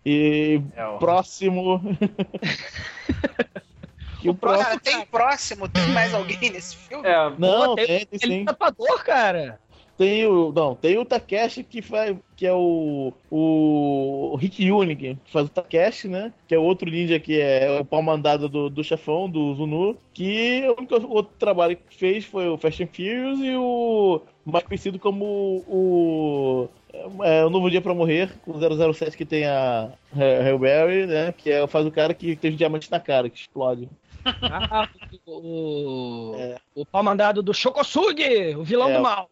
[0.06, 1.80] E É, próximo.
[4.24, 4.64] e o próximo.
[4.66, 7.08] Cara, tem próximo, tem mais alguém nesse filme?
[7.08, 8.46] É, Não, Pô, tem- tem, tem Ele é sim.
[8.46, 9.60] tatuador, cara.
[9.98, 10.52] Tem o.
[10.52, 12.16] Não, tem o Takeshi que faz.
[12.36, 13.14] Que é o.
[13.30, 16.34] O Rick Unique, que faz o Takeshi, né?
[16.48, 19.96] Que é outro ninja que é o pau mandado do, do chefão, do Zunu.
[20.14, 24.22] Que o único outro trabalho que fez foi o Fast and Furious e o.
[24.46, 26.68] Mais conhecido como o.
[27.24, 28.54] É, o Novo Dia pra Morrer, com
[28.94, 31.32] 007 que tem a Hellberry, né?
[31.32, 33.90] Que é, faz o cara que tem um diamante na cara, que explode.
[34.42, 34.88] Ah,
[35.28, 36.56] o, É.
[36.76, 38.94] o pau mandado do Shokosugi, o vilão É.
[38.98, 39.30] do mal.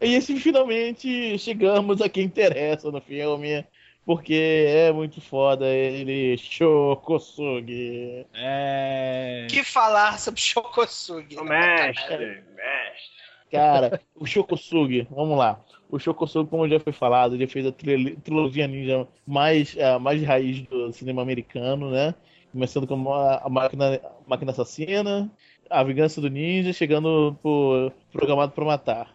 [0.00, 3.64] E assim, finalmente chegamos a quem interessa no filme,
[4.04, 8.26] porque é muito foda ele, Shokosugi.
[8.34, 9.46] É.
[9.48, 11.36] que falar sobre Shokosugi?
[11.36, 12.18] o mestre,
[12.54, 13.14] mestre.
[13.50, 15.60] Cara, o Shokosugi, vamos lá.
[15.88, 20.20] O Shokosugi, como já foi falado, ele fez a tril- trilogia ninja mais, a mais
[20.24, 22.14] raiz do cinema americano, né?
[22.54, 25.28] Começando com a, a máquina, máquina Assassina,
[25.68, 29.12] A Vingança do Ninja, chegando pro Programado pra Matar.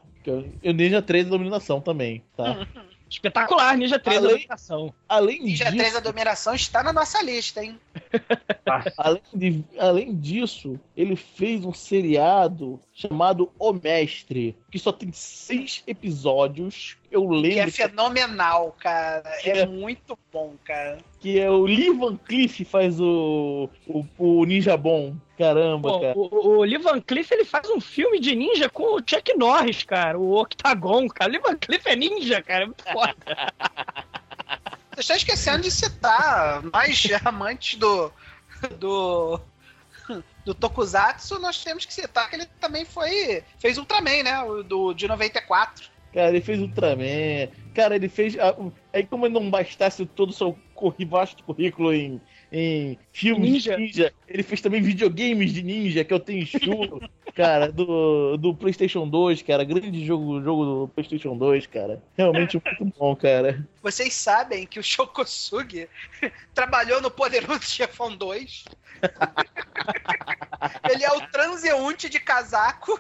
[0.62, 2.68] E o Ninja 3 da Dominação também, tá?
[3.10, 4.94] Espetacular, Ninja 3 da Além- dominação.
[5.10, 7.80] Além Ninja disso, 3 a dominação está na nossa lista, hein?
[8.96, 15.84] Além, de- além disso, ele fez um seriado chamado O Mestre, que só tem seis
[15.88, 16.96] episódios.
[17.12, 19.24] Eu Que é lembro que, fenomenal, cara.
[19.44, 19.66] É É.
[19.66, 21.00] muito bom, cara.
[21.20, 25.16] que é o Lee Van Cleef faz o, o, o Ninja Bom.
[25.38, 26.14] Caramba, Pô, cara.
[26.18, 29.82] o, o Lee Van Cleef ele faz um filme de ninja com o Chuck Norris,
[29.84, 31.30] cara, o Octagon, cara.
[31.32, 33.16] O Lee Van Cleef é ninja, cara, é muito foda.
[35.00, 38.12] Está esquecendo de citar nós amantes do.
[38.78, 39.40] do.
[40.46, 43.44] do Tokusatsu, nós temos que citar que ele também foi.
[43.60, 44.44] fez Ultraman, né?
[44.44, 45.90] O do, de 94.
[46.14, 47.50] Cara, ele fez Ultraman.
[47.74, 48.36] Cara, ele fez.
[48.92, 50.58] Aí, como não bastasse todo o seu
[51.08, 52.20] vasto currículo em,
[52.52, 53.76] em filmes Ninja.
[53.76, 57.00] de ninja, ele fez também videogames de ninja, que eu tenho Shu.
[57.36, 59.64] Cara, do, do PlayStation 2, cara.
[59.64, 62.04] Grande jogo, jogo do PlayStation 2, cara.
[62.18, 63.66] Realmente muito bom, cara.
[63.82, 65.88] Vocês sabem que o Shokosugi
[66.54, 68.66] trabalhou no Poderoso Chefão 2.
[70.92, 73.00] Ele é o transeunte de casaco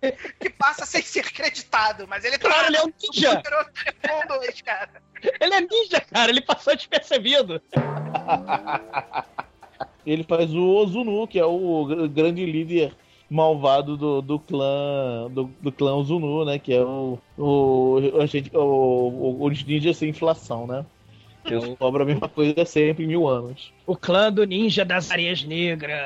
[0.40, 3.42] que passa sem ser creditado, mas ele Claro, ele é um ninja.
[4.28, 4.90] 2, cara.
[5.40, 6.30] Ele é ninja, cara.
[6.30, 7.60] Ele passou despercebido.
[10.06, 12.92] Ele faz o Ozunu, que é o gr- grande líder
[13.30, 16.58] malvado do, do clã do, do clã Ozunu, né?
[16.58, 20.84] Que é o o, a gente, o, o, os ninjas sem inflação, né?
[21.44, 23.70] Que É o- cobra a mesma coisa sempre em mil anos.
[23.86, 26.00] O clã do ninja das areias negras.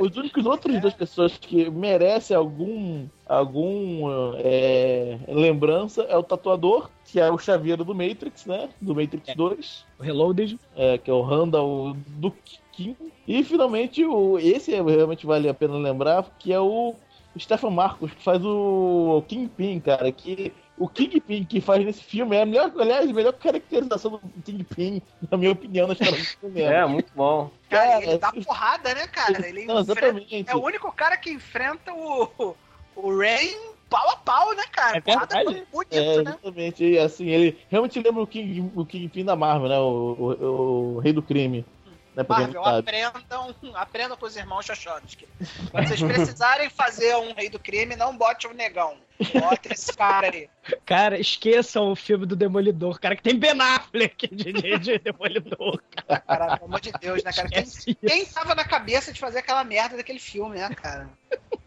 [0.00, 7.20] Os únicos outros duas pessoas que merecem algum algum é, lembrança é o tatuador, que
[7.20, 8.68] é o chaveiro do Matrix, né?
[8.80, 9.84] Do Matrix 2.
[9.98, 10.58] O Reloaded.
[10.76, 12.32] é, que é o Randall do
[12.72, 12.96] Kim.
[13.26, 16.94] E finalmente, o, esse realmente vale a pena lembrar, que é o
[17.38, 20.10] Stefan Marcos, que faz o Kingpin, cara.
[20.12, 24.42] Que o Kingpin que faz nesse filme é a melhor, aliás, a melhor caracterização do
[24.44, 26.60] Kingpin, na minha opinião, na história do filme.
[26.62, 27.50] É, muito bom.
[27.70, 29.48] Cara, ele dá porrada, né, cara?
[29.48, 32.54] Ele Não, enfrenta- é o único cara que enfrenta o,
[32.96, 33.56] o Rain
[33.88, 34.98] pau a pau, né, cara?
[34.98, 35.66] É Porrada verdade.
[35.72, 36.30] bonito, É, né?
[36.30, 36.84] exatamente.
[36.84, 39.78] E, assim, ele realmente lembra o, King, o Kingpin da Marvel, né?
[39.78, 41.64] O, o, o rei do crime.
[42.14, 45.26] Né, não Marvel, aprendam, aprendam com os irmãos Xoxotsky.
[45.70, 48.96] Quando vocês precisarem fazer um rei do crime, não bote um negão.
[49.40, 50.48] Bota esse cara aí.
[50.86, 55.80] Cara, esqueçam o filme do Demolidor, cara, que tem Ben Affleck de, de- de Demolidor.
[56.26, 57.48] Cara, pelo amor de Deus, né, cara?
[57.48, 61.08] Quem, quem tava na cabeça de fazer aquela merda daquele filme, né, cara?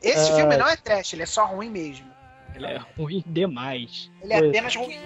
[0.02, 0.36] Esse Ah.
[0.38, 2.08] filme não é trash, ele é só ruim mesmo.
[2.56, 4.10] Ele é ruim demais.
[4.22, 4.98] Ele é apenas ruim.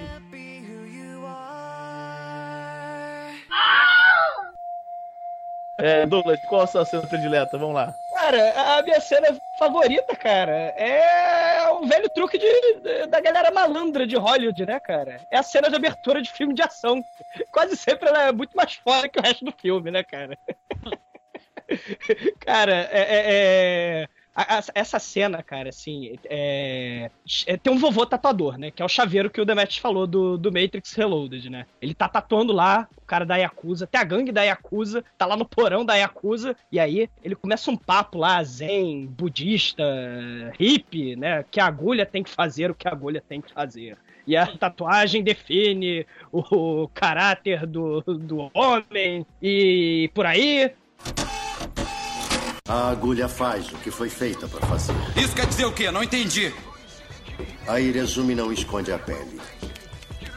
[5.81, 7.57] É, Douglas, qual a sua cena predileta?
[7.57, 7.95] Vamos lá.
[8.13, 14.15] Cara, a minha cena favorita, cara, é o velho truque de, da galera malandra de
[14.15, 15.19] Hollywood, né, cara?
[15.31, 17.03] É a cena de abertura de filme de ação.
[17.51, 20.37] Quase sempre ela é muito mais foda que o resto do filme, né, cara?
[22.45, 22.99] cara, é.
[23.01, 23.23] é-
[24.05, 27.09] é- a- a- essa cena, cara, assim, é,
[27.45, 28.71] é- tem um vovô tatuador, né?
[28.71, 31.65] Que é o chaveiro que o Demetrius falou do, do Matrix Reloaded, né?
[31.81, 35.35] Ele tá tatuando lá, o cara da Yakuza, até a gangue da Yakuza, tá lá
[35.35, 39.83] no porão da Yakuza, e aí ele começa um papo lá, zen, budista,
[40.59, 41.43] hippie, né?
[41.51, 43.97] Que a agulha tem que fazer o que a agulha tem que fazer.
[44.25, 50.71] E a tatuagem define o, caráter do, do homem, e por aí.
[52.67, 54.93] A agulha faz o que foi feita para fazer.
[55.15, 55.89] Isso quer dizer o quê?
[55.89, 56.53] Não entendi.
[57.67, 59.41] A Irezumi não esconde a pele.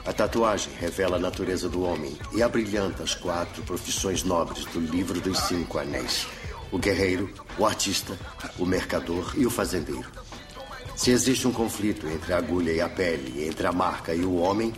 [0.07, 5.21] A tatuagem revela a natureza do homem e abrilhanta as quatro profissões nobres do livro
[5.21, 6.27] dos cinco anéis:
[6.73, 8.19] o guerreiro, o artista,
[8.59, 10.11] o mercador e o fazendeiro.
[10.97, 14.37] Se existe um conflito entre a agulha e a pele, entre a marca e o
[14.37, 14.73] homem,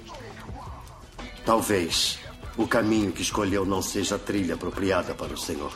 [1.44, 2.18] talvez
[2.56, 5.72] o caminho que escolheu não seja a trilha apropriada para o Senhor.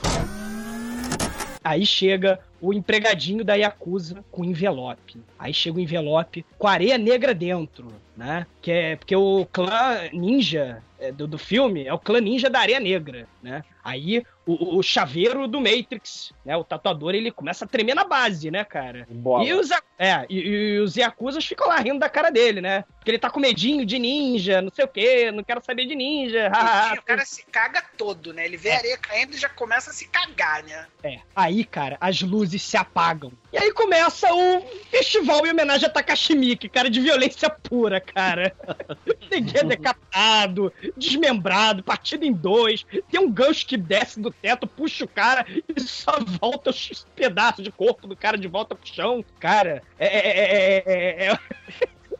[1.62, 5.22] Aí chega o empregadinho da Yakuza com envelope.
[5.38, 8.46] Aí chega o envelope com areia negra dentro, né?
[8.60, 12.78] Que é porque o clã ninja do, do filme é o clã ninja da areia
[12.78, 13.64] negra, né?
[13.82, 16.56] Aí o, o chaveiro do Matrix, né?
[16.56, 19.06] O tatuador, ele começa a tremer na base, né, cara?
[19.08, 19.44] Bola.
[19.44, 22.84] E os, é, e, e os Yakuzas ficam lá rindo da cara dele, né?
[22.98, 25.94] Porque ele tá com medinho de ninja, não sei o quê, não quero saber de
[25.94, 26.50] ninja.
[26.98, 28.44] o cara se caga todo, né?
[28.44, 30.86] Ele vê a areia caindo e já começa a se cagar, né?
[31.02, 31.20] É.
[31.34, 33.32] Aí, cara, as luzes se apagam.
[33.52, 34.60] E aí começa o
[34.90, 38.54] festival em homenagem a Takashi Miike, cara, de violência pura, cara.
[39.30, 42.84] Ninguém é decapitado, desmembrado, partido em dois.
[43.10, 47.64] Tem um gancho que desce do teto, puxa o cara e só volta os pedaços
[47.64, 49.24] de corpo do cara de volta pro chão.
[49.38, 50.06] Cara, é.
[50.06, 51.38] é, é, é, é-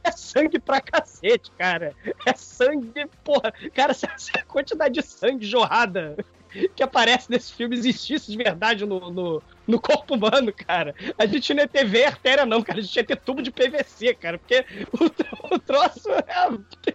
[0.03, 1.95] é sangue pra cacete, cara.
[2.27, 3.53] É sangue, porra.
[3.75, 6.17] Cara, se se a quantidade de sangue jorrada
[6.75, 11.55] que aparece nesse filme existisse de verdade no, no, no corpo humano, cara, a gente
[11.55, 12.81] não ia ter veia artéria, não, cara.
[12.81, 16.95] A gente ia ter tubo de PVC, cara, porque o, o troço é.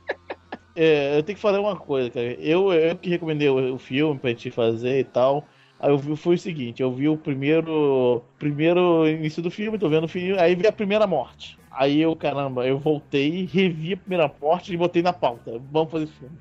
[0.76, 2.34] É, eu tenho que falar uma coisa, cara.
[2.40, 5.48] Eu, eu que recomendei o, o filme pra gente fazer e tal.
[5.80, 9.90] Aí eu vi, foi o seguinte, eu vi o primeiro primeiro início do filme, tô
[9.90, 11.60] vendo o filme, aí vi a primeira morte.
[11.70, 15.52] Aí eu, caramba, eu voltei, revi a primeira morte e botei na pauta.
[15.60, 16.40] Vamos fazer esse filme.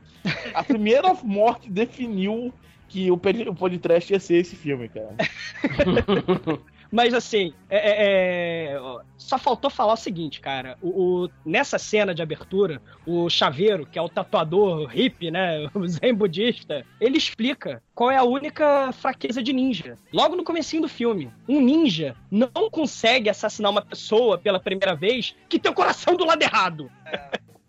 [0.52, 2.54] A primeira morte definiu
[2.88, 5.16] que o, pod- o podcast ia ser esse filme, cara.
[6.90, 8.80] Mas assim, é, é- é-
[9.16, 10.76] só faltou falar o seguinte, cara.
[10.80, 15.68] O, o- nessa cena de abertura, o chaveiro, que é o tatuador hippie, né?
[15.74, 19.96] O zen budista, ele explica qual é a única fraqueza de ninja.
[20.12, 21.32] Logo no comecinho do filme.
[21.48, 26.24] Um ninja não consegue assassinar uma pessoa pela primeira vez que tem o coração do
[26.24, 26.90] lado errado.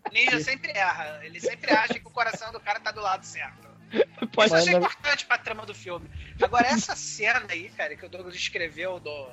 [0.09, 1.20] O ninja sempre erra.
[1.24, 3.68] Ele sempre acha que o coração do cara tá do lado certo.
[4.34, 4.78] Pode achei ser.
[4.78, 6.10] importante pra trama do filme.
[6.41, 9.30] Agora, essa cena aí, cara, que o Douglas escreveu do.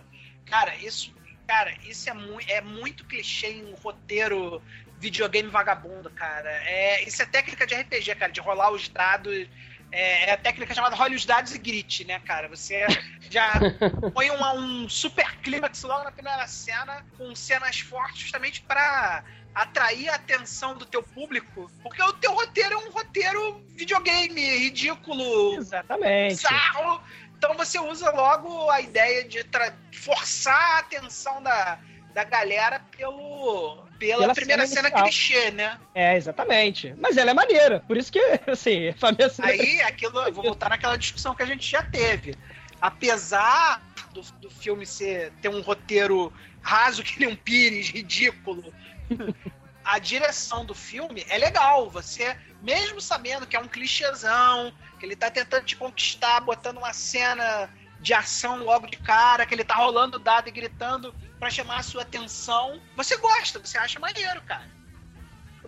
[0.46, 1.14] Cara, isso.
[1.46, 4.62] Cara, isso é, mu é muito clichê em um roteiro
[4.98, 6.50] videogame vagabundo, cara.
[6.64, 9.48] É, isso é técnica de RPG, cara, de rolar os dados.
[9.90, 12.48] É, é a técnica chamada rola os dados e grite, né, cara?
[12.48, 12.86] Você
[13.28, 13.52] já
[14.14, 19.22] põe uma- um super clímax logo na primeira cena, com cenas fortes, justamente pra
[19.54, 25.56] atrair a atenção do teu público, porque o teu roteiro é um roteiro videogame ridículo,
[25.56, 26.36] Exatamente.
[26.36, 27.02] bizarro.
[27.36, 29.44] Então você usa logo a ideia de
[29.92, 31.78] forçar a atenção da,
[32.14, 35.78] da galera pelo, pela, Pela primeira cena cena, clichê, né?
[35.94, 36.94] É, exatamente.
[36.98, 37.80] Mas ela é maneira.
[37.80, 41.42] Por isso que, assim, a minha cena Aí, aquilo, eu vou voltar naquela discussão que
[41.42, 42.36] a gente já teve.
[42.80, 43.82] Apesar
[44.12, 48.72] do, do filme ser, ter um roteiro raso que nem um pires, ridículo,
[49.84, 51.90] a direção do filme é legal.
[51.90, 56.92] Você, mesmo sabendo que é um clichêzão, que ele tá tentando te conquistar, botando uma
[56.92, 57.68] cena
[58.00, 61.82] de ação logo de cara, que ele tá rolando dado e gritando pra chamar a
[61.82, 64.66] sua atenção, você gosta, você acha maneiro, cara.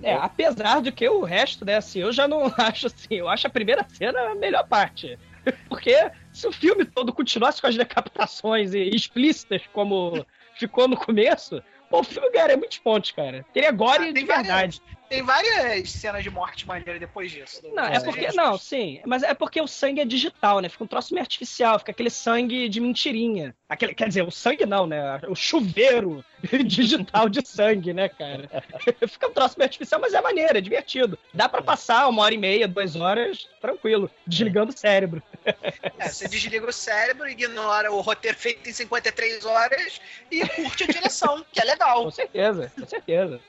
[0.03, 3.47] É, apesar de que o resto, né, assim, eu já não acho assim, eu acho
[3.47, 5.19] a primeira cena a melhor parte.
[5.69, 11.63] Porque se o filme todo continuasse com as decapitações explícitas como ficou no começo,
[11.95, 13.45] pô, o filme ganharia muitos pontos, cara.
[13.53, 14.49] Teria gore Ah, de verdade.
[14.49, 14.83] várias-
[15.15, 17.63] Tem várias cenas de morte maneira depois disso.
[17.73, 18.33] Não, é porque.
[18.33, 19.01] Não, sim.
[19.07, 20.69] Mas é porque o sangue é digital, né?
[20.69, 23.55] Fica um troço meio artificial, fica aquele sangue de mentirinha.
[23.69, 25.21] Aquele, quer dizer, o sangue não, né?
[25.29, 26.25] O chuveiro
[26.67, 28.49] digital de sangue, né, cara?
[29.09, 31.19] fica um troço meio artificial, mas é maneiro, é divertido.
[31.33, 35.23] Dá pra passar uma hora e meia, duas horas, tranquilo, desligando o cérebro.
[35.99, 40.01] É, você desliga o cérebro, ignora o roteiro feito em 53 horas
[40.31, 42.05] e curte a direção, que é legal.
[42.05, 43.41] Com certeza, com certeza.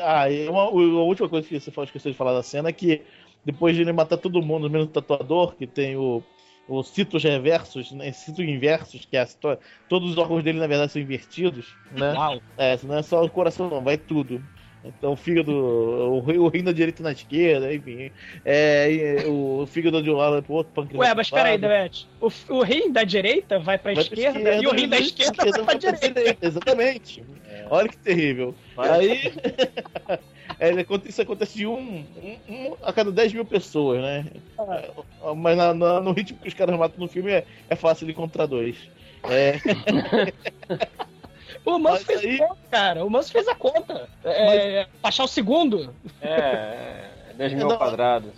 [0.00, 2.72] Ah, e uma, a última coisa que você falou, esqueceu de falar da cena é
[2.72, 3.02] que
[3.44, 6.22] depois de ele matar todo mundo, menos o tatuador, que tem o,
[6.68, 9.58] os citos reversos, né, citos inversos, que é a situa-
[9.88, 12.12] todos os órgãos dele na verdade são invertidos, né?
[12.12, 12.40] Uau.
[12.56, 14.42] É, não é só o coração não, vai tudo.
[14.84, 18.10] Então o fígado, o, o rim da direita na esquerda, enfim.
[18.44, 21.60] É, o fígado de um lado pro outro, pâncreas Ué, mas peraí, lado.
[21.62, 22.06] Devete.
[22.20, 25.50] O, o rim da direita vai pra Vai pra esquerda, e o rim da esquerda
[25.64, 26.46] vai pra direita.
[26.46, 27.24] Exatamente.
[27.70, 28.54] Olha que terrível.
[28.76, 29.32] Aí.
[30.60, 30.70] é,
[31.06, 34.26] isso acontece de um, um- um a cada 10 mil pessoas, né?
[34.58, 38.06] Ah, Mas na- na- no ritmo que os caras matam no filme é, é fácil
[38.06, 38.76] de encontrar dois.
[39.24, 39.54] É,
[41.64, 43.04] O Manso fez a conta, cara.
[43.04, 44.08] O Manso fez a conta.
[44.24, 45.94] É, Baixar o segundo.
[46.20, 47.04] É,
[47.36, 47.76] 10 mil Não.
[47.76, 48.32] quadrados.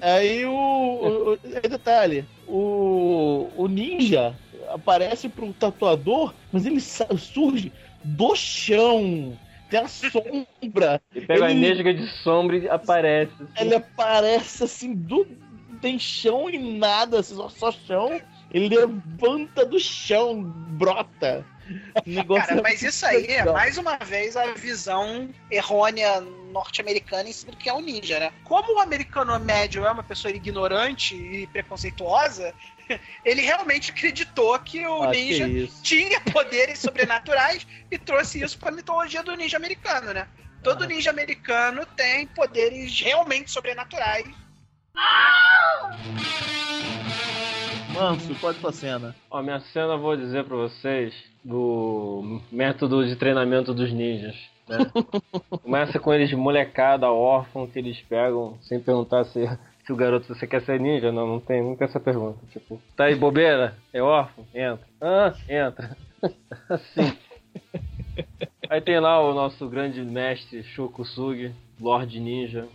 [0.00, 0.52] aí o.
[0.52, 4.34] o, o aí detalhe: o, o ninja
[4.68, 9.36] aparece pro tatuador, mas ele surge do chão.
[9.70, 11.00] Tem a sombra.
[11.14, 13.32] E pega a Ele- nesga de sombra e aparece.
[13.40, 13.52] assim.
[13.64, 15.26] Ele aparece assim, do,
[15.80, 18.20] tem chão e nada, assim, só, só chão.
[18.52, 21.44] Ele levanta do chão, brota.
[22.36, 23.54] Cara, é mas isso aí é legal.
[23.54, 28.32] mais uma vez a visão errônea norte-americana em cima do que é o ninja, né?
[28.42, 32.52] Como o americano médio é uma pessoa ignorante e preconceituosa,
[33.24, 35.82] ele realmente acreditou que o Ah, que ninja isso.
[35.82, 40.26] tinha poderes sobrenaturais e trouxe isso pra mitologia do ninja americano, né?
[40.62, 44.26] Todo ninja americano tem poderes realmente sobrenaturais.
[47.92, 49.16] Manso, qual é a tua cena?
[49.30, 51.12] Ó, minha cena eu vou dizer pra vocês
[51.44, 54.36] do método de treinamento dos ninjas.
[54.68, 54.78] Né?
[55.62, 59.48] Começa com eles molecada, órfão, que eles pegam sem perguntar se,
[59.90, 61.10] se o garoto você quer ser ninja.
[61.10, 62.38] Não, não tem nunca essa pergunta.
[62.52, 63.74] Tipo, tá aí bobeira?
[63.92, 64.46] É órfão?
[64.54, 64.86] Entra.
[65.00, 65.96] Ah, entra.
[66.70, 67.18] assim.
[68.68, 72.68] Aí tem lá o nosso grande mestre Shokusugi, Lord Ninja,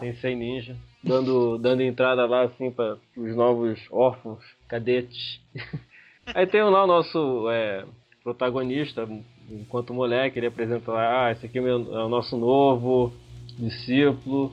[0.00, 5.40] Sensei Ninja, dando, dando entrada lá assim para os novos órfãos, cadetes.
[6.34, 7.84] Aí tem lá o nosso é,
[8.22, 9.06] protagonista,
[9.50, 13.12] enquanto moleque, ele apresenta lá, ah, esse aqui é meu- é o nosso novo
[13.58, 14.50] discípulo.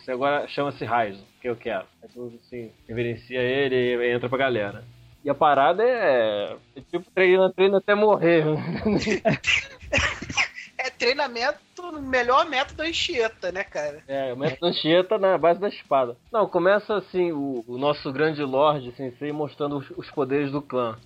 [0.00, 1.84] Você agora chama-se Raizo, que eu quero.
[2.02, 4.84] Aí tudo assim, reverencia ele e entra pra galera.
[5.22, 8.44] E a parada é, é tipo treina, treina até morrer.
[10.82, 14.02] É treinamento, melhor método Anchieta, né, cara?
[14.08, 16.16] É, o mestre Anchieta na base da espada.
[16.32, 20.96] Não, começa assim, o, o nosso grande Lorde Sensei mostrando os, os poderes do clã.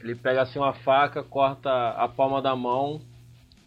[0.00, 3.00] Ele pega assim uma faca, corta a palma da mão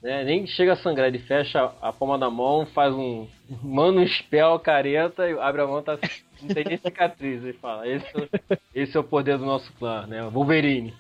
[0.04, 0.24] né?
[0.26, 3.26] Nem chega a sangrar, ele fecha a palma da mão, faz um.
[3.64, 5.98] manda um spell careta e abre a mão, tá.
[6.42, 7.88] Não tem nem cicatriz, ele fala.
[7.88, 8.30] Esse,
[8.76, 10.22] esse é o poder do nosso clã, né?
[10.24, 10.94] Wolverine.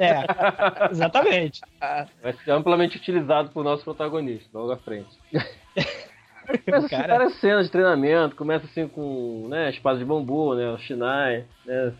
[0.00, 1.60] É, exatamente.
[2.22, 5.10] Vai ser amplamente utilizado por nosso protagonista, logo à frente.
[6.64, 7.18] Começa assim, Cara.
[7.18, 10.70] várias cenas de treinamento, começa assim com né, espada de bambu, né?
[10.70, 11.92] O Shinai, né?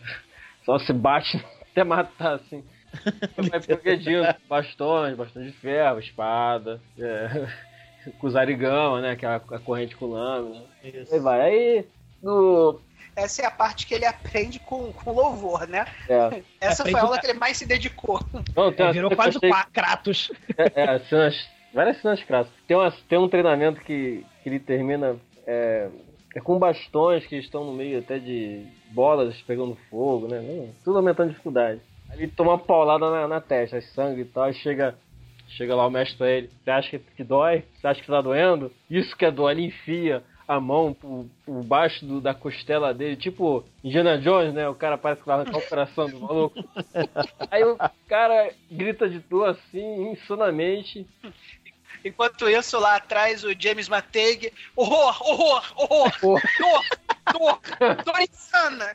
[0.65, 2.63] Só se bate até matar, assim.
[3.49, 7.47] Vai progredindo, bastões, bastões de ferro, espada, é,
[8.19, 9.15] com os arigama, né?
[9.15, 10.63] Que é a, a corrente com lâmina.
[10.83, 11.41] Aí vai.
[11.41, 11.85] Aí
[12.21, 12.79] no.
[13.15, 15.85] Essa é a parte que ele aprende com, com louvor, né?
[16.09, 16.41] É.
[16.59, 18.19] Essa Aprende foi a aula que ele mais se dedicou.
[18.55, 20.31] Não, tem É, uma virou quase achei- Kratos.
[20.57, 22.59] É, é, cenas, várias cenas clássicas.
[22.67, 25.15] Tem, uma, tem um treinamento que, que ele termina
[25.45, 25.89] é,
[26.35, 30.69] é com bastões que estão no meio até de bolas pegando fogo, né?
[30.83, 31.81] Tudo aumentando a dificuldade.
[32.15, 34.95] Ele toma uma paulada na, na testa, sangue e tal, e chega,
[35.49, 36.49] chega lá o mestre pra ele.
[36.63, 37.63] Você acha que, dói?
[37.75, 38.71] Você acha que tá doendo?
[38.89, 39.51] Isso que é dor.
[39.51, 44.67] Ele enfia a mão por, por baixo do- da costela dele, tipo Indiana Jones, né?
[44.67, 46.63] O cara parece que vai arrancar o coração do maluco.
[47.49, 51.07] Aí o cara grita de dor assim, insanamente.
[52.03, 56.41] Enquanto isso, lá atrás, o James Mateig, horror, horror, horror, Porra.
[56.59, 56.83] dor,
[57.79, 58.93] dor, dor insana.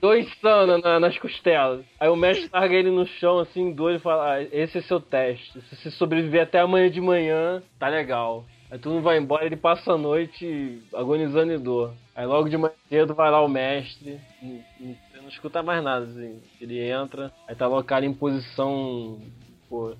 [0.00, 1.84] Dor insana na- nas costelas.
[1.98, 5.00] Aí o mestre larga ele no chão, assim, doido, e fala: ah, Esse é seu
[5.00, 5.60] teste.
[5.62, 8.44] Se você sobreviver até amanhã de manhã, tá legal.
[8.70, 11.92] Aí todo mundo vai embora, ele passa a noite agonizando de dor.
[12.14, 15.82] Aí logo de manhã cedo vai lá o mestre, e- e você não escuta mais
[15.84, 16.40] nada, assim.
[16.60, 19.20] Ele entra, aí tá cara em posição
[19.68, 19.94] pô,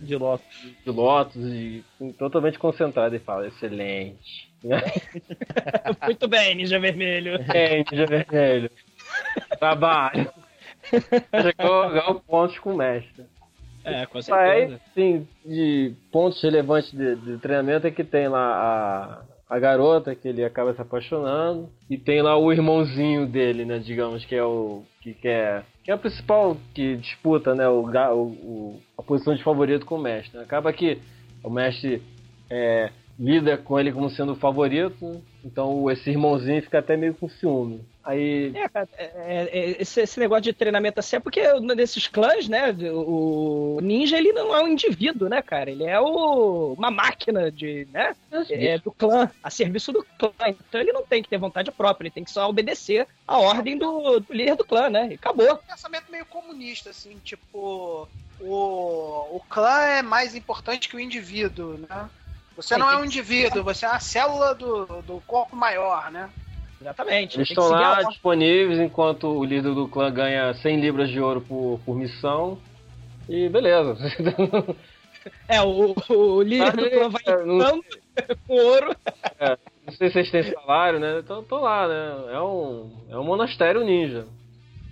[0.00, 0.46] De Lotus.
[0.84, 1.84] de lótus e
[2.18, 4.50] totalmente concentrado e fala: Excelente.
[6.02, 7.34] Muito bem, Ninja Vermelho.
[7.52, 8.70] É, Ninja Vermelho.
[9.62, 10.28] Trabalho.
[11.40, 13.24] Chegou ganhou pontos com o mestre.
[13.84, 14.80] É, com Aí, certeza.
[14.92, 20.26] sim, de pontos relevantes de, de treinamento é que tem lá a, a garota que
[20.26, 24.82] ele acaba se apaixonando e tem lá o irmãozinho dele, né, digamos, que é o
[25.00, 29.42] que quer que é o principal que disputa, né, o, o- o- a posição de
[29.44, 30.38] favorito com o mestre.
[30.40, 30.98] Acaba que
[31.42, 32.00] o mestre
[32.50, 37.28] é, lida com ele como sendo o favorito, então esse irmãozinho fica até meio com
[37.28, 37.80] ciúme.
[38.04, 42.48] Aí É, cara, é, é, esse, esse negócio de treinamento assim é porque nesses clãs,
[42.48, 45.70] né, o ninja ele não é um indivíduo, né, cara?
[45.70, 48.14] Ele é o, uma máquina de, né,
[48.50, 50.32] é, do clã, a serviço do clã.
[50.48, 53.78] Então ele não tem que ter vontade própria, ele tem que só obedecer a ordem
[53.78, 55.08] do, do líder do clã, né?
[55.10, 55.52] E acabou.
[55.54, 58.08] Um pensamento meio comunista, assim, tipo,
[58.40, 62.10] o, o clã é mais importante que o indivíduo, né?
[62.56, 66.28] Você É, não é um indivíduo, você é uma célula do, do corpo maior, né?
[66.82, 67.36] Exatamente.
[67.36, 71.80] Eles estão lá disponíveis enquanto o líder do clã ganha 100 libras de ouro por,
[71.86, 72.58] por missão.
[73.28, 73.96] E beleza.
[75.48, 77.84] É, o, o líder do clã vai É, não- entrando
[78.46, 78.96] com ouro.
[79.38, 79.56] É,
[79.86, 81.20] não sei se vocês têm salário, né?
[81.20, 82.34] Então tô lá, né?
[82.34, 84.26] É um, é um monastério ninja.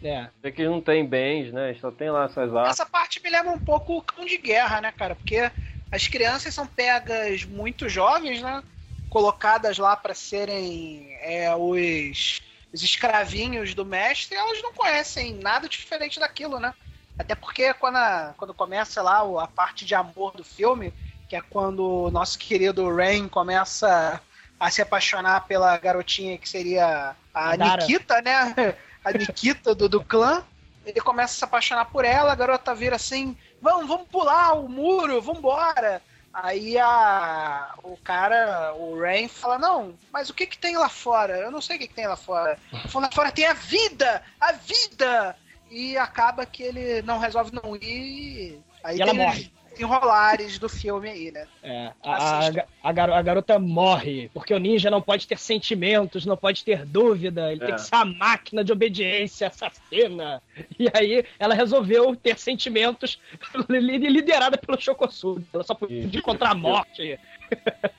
[0.03, 0.29] É.
[0.43, 1.75] Vê que não tem bens, né?
[1.81, 2.71] Só tem lá suas armas.
[2.71, 5.15] Essa parte me lembra um pouco o cão de guerra, né, cara?
[5.15, 5.51] Porque
[5.93, 8.63] as crianças são pegas muito jovens, né?
[9.11, 12.41] Colocadas lá pra serem é, os,
[12.73, 16.73] os escravinhos do mestre, elas não conhecem nada diferente daquilo, né?
[17.19, 20.95] Até porque quando, a- quando começa lá a parte de amor do filme,
[21.29, 24.21] que é quando o nosso querido Rain começa
[24.59, 27.83] a se apaixonar pela garotinha que seria a Dara.
[27.83, 28.55] Nikita, né?
[29.03, 30.45] A Nikita do, do clã.
[30.85, 34.69] Ele começa a se apaixonar por ela, a garota vira assim: vamos, vamos pular o
[34.69, 36.03] muro, vambora.
[36.33, 41.37] Aí a, o cara, o Rain, fala: Não, mas o que que tem lá fora?
[41.37, 42.59] Eu não sei o que, que tem lá fora.
[42.89, 44.23] Fala, lá fora tem a vida!
[44.41, 45.37] A vida!
[45.71, 48.61] E acaba que ele não resolve não ir.
[48.83, 49.53] Aí E ela morre.
[49.81, 51.47] Enrolares do filme aí, né?
[51.63, 52.51] É, a, a,
[52.83, 56.85] a garo- a garota morre, porque o ninja não pode ter sentimentos, não pode ter
[56.87, 57.67] dúvida, ele É.
[57.67, 60.43] tem que ser a máquina de obediência assassina.
[60.79, 63.19] E aí ela resolveu ter sentimentos
[63.69, 65.45] li- liderada pelo Chocosudo.
[65.53, 66.19] Ela só podia Isso.
[66.19, 67.19] encontrar a morte.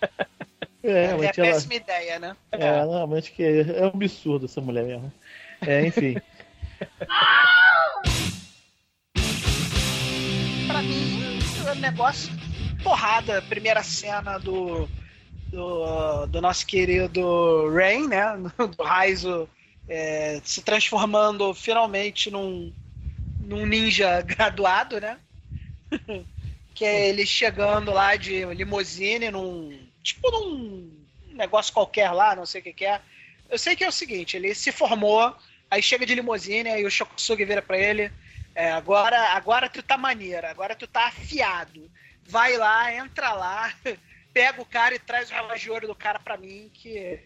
[0.84, 1.50] É, É, realmente ela.
[1.52, 2.36] péssima ideia, né?
[2.52, 5.14] É, realmente que é um absurdo essa mulher mesmo.
[5.62, 6.16] É, enfim.
[11.80, 12.32] negócio
[12.84, 13.42] porrada.
[13.44, 14.88] Primeira cena do,
[15.48, 18.26] do, do nosso querido Rain, né?
[18.78, 19.48] Do Raizo
[19.88, 22.74] é, se transformando finalmente num,
[23.40, 25.18] num ninja graduado, né?
[26.74, 29.88] que é ele chegando lá de limousine num.
[30.02, 30.90] Tipo num
[31.34, 33.02] negócio qualquer lá, não sei o que, que é.
[33.50, 35.36] Eu sei que é o seguinte, ele se formou,
[35.70, 38.12] aí chega de limousine, aí o Shokusugi vira pra ele.
[38.54, 41.90] É, agora, agora tu tá maneira, agora tu tá afiado.
[42.26, 43.74] vai lá, entra lá,
[44.34, 47.24] pega o cara e traz o relógio do cara pra mim, que é,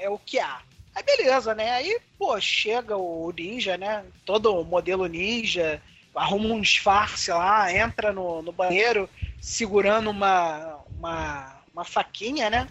[0.00, 0.60] é o que há.
[0.94, 1.70] Aí beleza, né?
[1.72, 4.04] Aí, pô, chega o ninja, né?
[4.24, 5.80] Todo modelo ninja,
[6.14, 9.08] arruma um disfarce lá, entra no, no banheiro
[9.40, 12.68] segurando uma, uma, uma faquinha, né?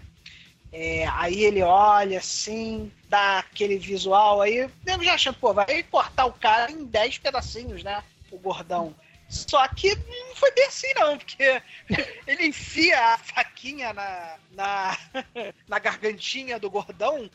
[0.72, 6.26] É, aí ele olha assim, dá aquele visual aí, mesmo já achando, pô, vai cortar
[6.26, 8.04] o cara em 10 pedacinhos, né?
[8.32, 8.94] O gordão.
[9.30, 11.62] Só que não foi bem assim, não, porque
[12.26, 14.98] ele enfia a faquinha na, na,
[15.68, 17.30] na gargantinha do gordão,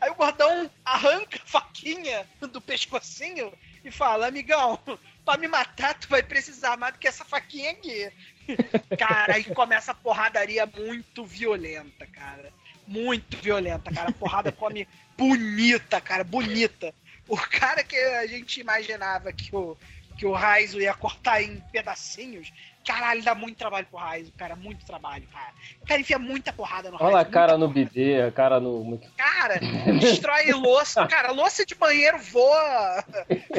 [0.00, 3.52] aí o gordão arranca a faquinha do pescocinho
[3.84, 4.78] e fala: Amigão,
[5.24, 8.12] pra me matar, tu vai precisar mais do que essa faquinha aqui.
[8.98, 12.52] Cara, aí começa a porradaria muito violenta, cara.
[12.86, 14.10] Muito violenta, cara.
[14.10, 16.92] A porrada come bonita, cara, bonita.
[17.28, 19.76] O cara que a gente imaginava que o,
[20.18, 22.52] que o Raizo ia cortar em pedacinhos.
[22.84, 24.56] Caralho, dá muito trabalho pro Raizo, cara.
[24.56, 25.52] Muito trabalho, cara.
[25.80, 27.28] O cara enfia muita porrada no Olha Raizo.
[27.28, 29.00] a cara no bidê, a cara no.
[29.16, 29.60] Cara,
[30.00, 31.06] destrói louça.
[31.06, 33.04] Cara, louça de banheiro voa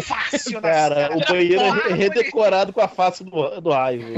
[0.01, 1.15] fácil na Cara, cena.
[1.15, 4.03] o banheiro é redecorado com a face do, do raio.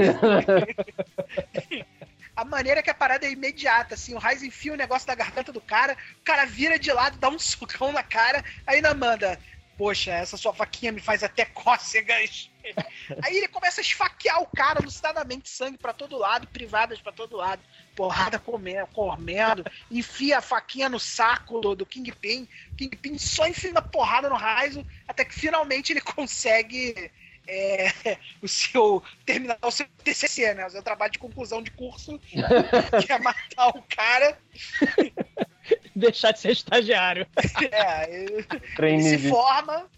[2.36, 5.50] A maneira que a parada é imediata, assim, o Raiz enfia o negócio da garganta
[5.50, 9.40] do cara, o cara vira de lado, dá um socão na cara, aí ainda manda.
[9.78, 12.50] Poxa, essa sua faquinha me faz até cócegas.
[13.22, 17.36] Aí ele começa a esfaquear o cara alucinadamente, sangue pra todo lado, privadas pra todo
[17.36, 17.62] lado,
[17.94, 22.48] porrada comendo, comendo, enfia a faquinha no saco do, do Kingpin.
[22.76, 27.12] Kingpin só enfia a porrada no Raizo, até que finalmente ele consegue
[27.46, 30.66] é, o seu terminar o seu TCC, né?
[30.66, 32.18] O seu trabalho de conclusão de curso,
[33.04, 34.38] que é matar o cara.
[35.96, 37.26] Deixar de ser estagiário.
[37.72, 39.90] É, ele se forma,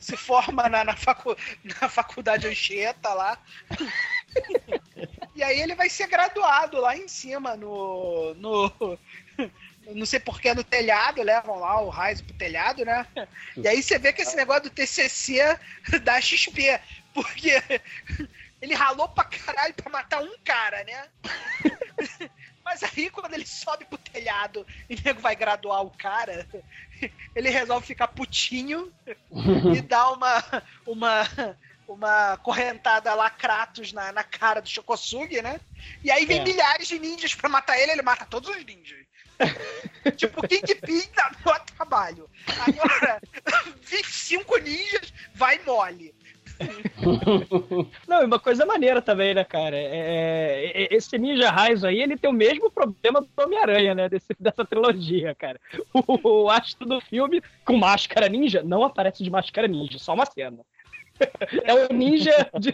[0.00, 1.36] se forma na, na, facu,
[1.80, 3.38] na faculdade Anchieta lá.
[5.36, 8.34] E aí ele vai ser graduado lá em cima, no.
[8.34, 8.98] no
[9.86, 13.06] não sei porquê, no telhado, levam lá o Raiz pro telhado, né?
[13.56, 15.58] E aí você vê que esse negócio do TCC
[16.02, 16.80] dá XP,
[17.12, 17.50] porque
[18.62, 21.08] ele ralou pra caralho pra matar um cara, né?
[22.64, 26.46] Mas aí, quando ele sobe pro telhado e o nego vai graduar o cara,
[27.34, 28.92] ele resolve ficar putinho
[29.76, 30.44] e dá uma,
[30.86, 31.28] uma,
[31.88, 35.60] uma correntada lá, Kratos, na, na cara do Shokosugi, né?
[36.04, 36.44] E aí vem É.
[36.44, 39.04] milhares de ninjas pra matar ele, ele mata todos os ninjas.
[40.16, 42.30] tipo, Kingpin dá maior trabalho.
[42.58, 43.20] Agora,
[43.82, 46.14] 25 ninjas, vai mole.
[48.06, 49.76] Não, e uma coisa maneira também, né, cara?
[49.76, 54.08] É, é- esse Ninja Raizo aí, ele tem o mesmo problema do Homem-Aranha, né?
[54.08, 55.60] Desse, dessa trilogia, cara.
[55.92, 60.26] O, o astro do filme com máscara ninja não aparece de máscara ninja, só uma
[60.26, 60.60] cena.
[61.64, 62.32] É o ninja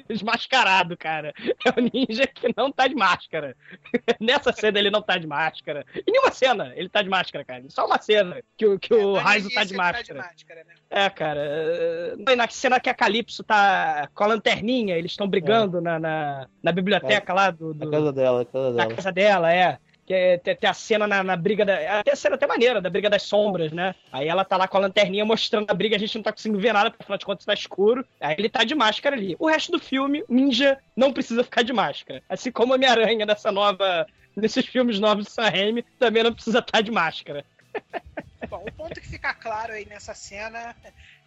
[0.09, 1.33] desmascarado, cara.
[1.65, 3.57] É o ninja que não tá de máscara.
[4.21, 5.85] Nessa cena ele não tá de máscara.
[5.95, 7.65] Em nenhuma cena ele tá de máscara, cara.
[7.69, 10.23] Só uma cena que, o- que o No Raizo tá início de máscara.
[10.23, 10.75] máscara, né?
[10.91, 11.41] É, cara.
[11.41, 15.81] é, não, e Na cena que a Calypso tá com a lanterninha, eles estão brigando
[15.81, 18.95] na, na, na biblioteca lá do, Na do- casa dela, na casa da dela.
[18.95, 19.79] casa dela, é.
[20.09, 22.01] Que é, tem, tem a cena na, na briga da.
[22.01, 23.95] Até a cena até maneira, da briga das sombras, né?
[24.11, 26.59] Aí ela tá lá com a lanterninha mostrando a briga, a gente não tá conseguindo
[26.59, 28.03] ver nada, porque afinal de contas tá escuro.
[28.19, 29.37] Aí ele tá de máscara ali.
[29.39, 32.23] O resto do filme, Ninja não precisa ficar de máscara.
[32.27, 34.07] Assim como Homem-Aranha nessa nova.
[34.35, 37.45] Nesses filmes novos do Sam Raimi, também não precisa estar de máscara.
[38.49, 40.75] Bom, o ponto que fica claro aí nessa cena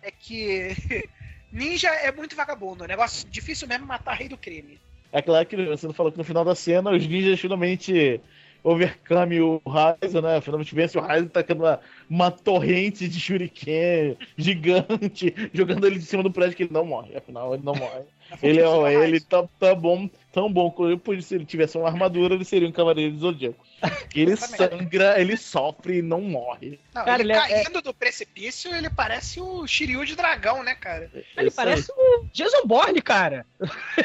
[0.01, 0.75] é que
[1.51, 2.83] ninja é muito vagabundo.
[2.83, 4.79] O negócio difícil mesmo é matar rei do crime.
[5.11, 8.19] É claro que você não falou que no final da cena os ninjas finalmente
[8.63, 10.39] overcome o Raizo, né?
[10.41, 16.23] Finalmente vence o Raizo tacando uma, uma torrente de shuriken gigante, jogando ele de cima
[16.23, 17.15] do prédio que ele não morre.
[17.17, 18.01] Afinal, ele não morre.
[18.41, 19.03] Ele é Raizo.
[19.03, 20.71] ele tá, tá bom, tão bom.
[20.71, 23.59] Por se ele tivesse uma armadura, ele seria um cavaleiro do Zodíaco.
[24.15, 26.79] Ele sangra, ele sofre e não morre.
[26.93, 30.75] Não, Cara, ele, ele é- caindo do precipício, ele parece o Shiryu de dragão, né,
[30.75, 31.09] cara?
[31.13, 31.65] Ele Isso aí.
[31.65, 33.45] parece o Jason Bourne, cara.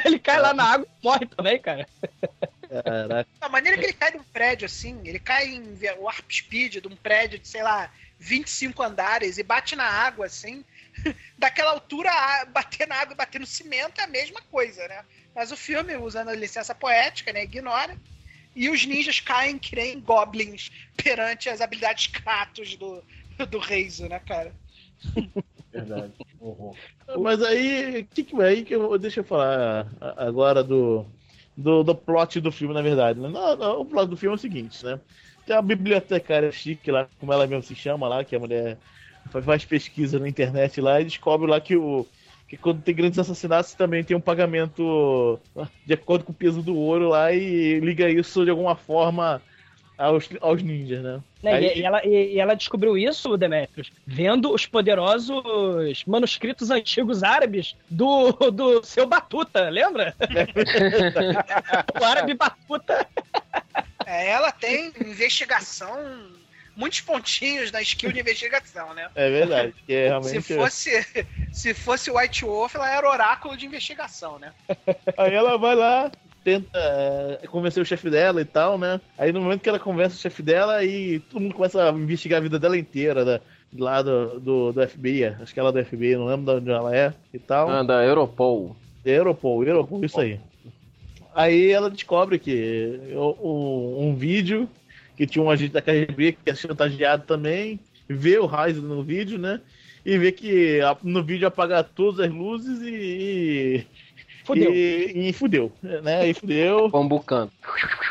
[0.04, 1.86] Ele cai lá na água e morre também, cara.
[2.82, 3.28] Caraca.
[3.40, 6.88] A maneira que ele cai de um prédio assim, ele cai em warp speed de
[6.88, 10.64] um prédio de, sei lá, 25 andares e bate na água assim.
[11.38, 12.10] Daquela altura,
[12.46, 15.04] bater na água e bater no cimento é a mesma coisa, né?
[15.34, 17.96] Mas o filme, usando a licença poética, né, ignora.
[18.54, 23.04] E os ninjas caem que nem goblins perante as habilidades Kratos do,
[23.50, 24.52] do Reizo, né, cara?
[25.72, 26.12] Verdade.
[26.38, 26.76] Uhum.
[27.22, 31.06] Mas aí, que que aí que eu deixa eu falar a- agora do,
[31.56, 33.20] do, do plot do filme, na verdade.
[33.20, 33.28] né?
[33.28, 35.00] Não, não, o plot do filme é o seguinte, né?
[35.44, 38.80] Tem uma bibliotecária chique lá, como ela mesmo se chama lá, que a mulher
[39.30, 42.10] fa- faz pesquisa na internet lá e descobre lá que o
[42.48, 45.42] que quando tem grandes assassinatos também tem um pagamento
[45.84, 49.42] de acordo com o peso do ouro lá e liga isso de alguma forma
[49.98, 51.20] aos, aos ninjas, né?
[51.42, 56.70] Né, Aí- e, e ela, e, e ela descobriu isso, Demetrius, vendo os poderosos manuscritos
[56.72, 60.14] antigos árabes do, do seu Batuta, lembra?
[62.00, 63.06] o árabe Batuta.
[64.04, 65.96] É, ela tem investigação,
[66.76, 69.08] muitos pontinhos na skill de investigação, né?
[69.14, 70.42] É verdade, que é realmente.
[70.42, 71.06] Se fosse,
[71.52, 74.52] se fosse White Wolf, ela era oráculo de investigação, né?
[75.16, 76.10] Aí ela vai lá,
[76.46, 79.00] tenta é, convencer o chefe dela e tal, né?
[79.18, 82.38] Aí no momento que ela convence o chefe dela, aí todo mundo começa a investigar
[82.38, 83.40] a vida dela inteira, da,
[83.76, 86.70] lá do, do, do FBI, acho que ela é do FBI, não lembro de onde
[86.70, 87.68] ela é e tal.
[87.68, 88.76] Ah, da Europol.
[89.04, 90.38] Europol, Europol, isso aí.
[91.34, 94.68] Aí ela descobre que o- um vídeo
[95.16, 99.36] que tinha um agente da KGB que é chantageado também, vê o Raiz no vídeo,
[99.36, 99.60] né?
[100.04, 103.84] E vê que no vídeo apaga todas as luzes e.
[104.46, 104.72] Fudeu.
[104.72, 106.28] E, e fudeu, né?
[106.28, 106.88] E fudeu.
[106.88, 107.50] Bambucando.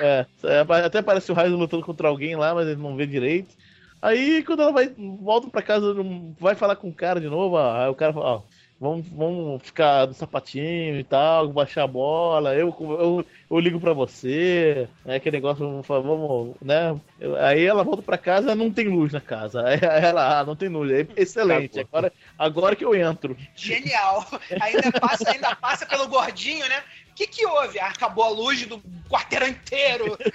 [0.02, 3.56] É, é, até parece o Raiz lutando contra alguém lá, mas ele não vê direito.
[4.02, 7.56] Aí quando ela vai, volta pra casa, não- vai falar com o cara de novo,
[7.56, 8.42] ó, aí o cara fala, ó,
[8.86, 13.94] vamos, vamos ficar do sapatinho e tal, baixar a bola, eu, eu, eu ligo pra
[13.94, 16.96] você, né, aquele negócio, vamos, né?
[17.40, 19.66] Aí ela volta pra casa, não tem luz na casa.
[19.66, 23.36] Aí ela, ah, não tem luz, aí, excelente, agora, agora que eu entro.
[23.56, 24.26] Genial.
[24.62, 26.84] Ainda passa, ainda passa pelo gordinho, né?
[27.12, 27.80] O que, que houve?
[27.80, 28.80] Ah, acabou a luz do
[29.10, 30.18] quarteirão inteiro.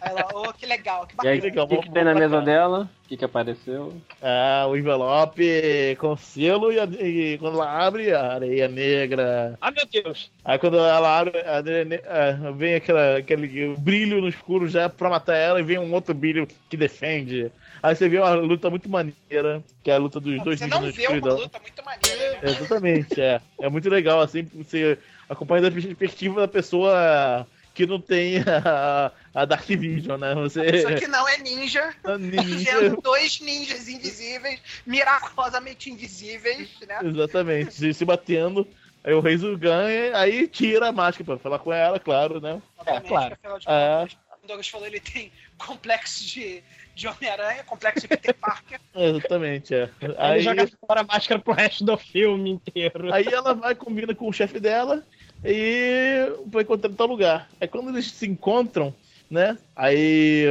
[0.00, 1.64] Aí ela, ô, que legal, que E aí, bacana.
[1.64, 2.88] o que, que tem na mesa dela?
[3.08, 4.02] O que, que apareceu?
[4.20, 9.56] Ah, o envelope com selo e, a- e quando ela abre, a areia negra.
[9.62, 10.30] Ah, meu Deus.
[10.44, 14.90] Aí quando ela abre, a areia ne- ah, vem aquela, aquele brilho no escuro já
[14.90, 17.50] pra matar ela e vem um outro brilho que defende.
[17.82, 20.80] Aí você vê uma luta muito maneira, que é a luta dos dois Você não
[20.80, 21.38] vê uma escuridão.
[21.38, 22.38] luta muito maneira, né?
[22.42, 23.40] Exatamente, é.
[23.58, 24.98] É muito legal, assim, você
[25.30, 29.12] acompanha da perspectiva da pessoa que não tem a,
[29.42, 30.34] a Dark Vision, né?
[30.34, 30.82] Você.
[30.82, 31.94] Só que não é ninja.
[32.18, 32.80] ninja.
[32.80, 36.98] Vendo dois ninjas invisíveis, miraculosamente invisíveis, né?
[37.04, 38.66] Exatamente, se, se batendo.
[39.04, 42.60] Aí o Reizo ganha, aí tira a máscara pra falar com ela, claro, né?
[42.76, 43.36] Obviamente, claro.
[43.36, 44.04] que, afinal de É.
[44.44, 46.62] o Douglas falou, ele tem complexo de,
[46.94, 48.80] de Homem-Aranha, complexo de Peter Parker.
[48.94, 49.88] Exatamente, é.
[50.02, 53.12] Aí Aí, ele joga fora a máscara pro resto do filme inteiro.
[53.14, 55.06] aí ela vai, combina com o chefe dela
[55.44, 57.48] e vai encontrar em tal lugar.
[57.60, 58.92] Aí quando eles se encontram,
[59.30, 59.56] né?
[59.76, 60.44] Aí,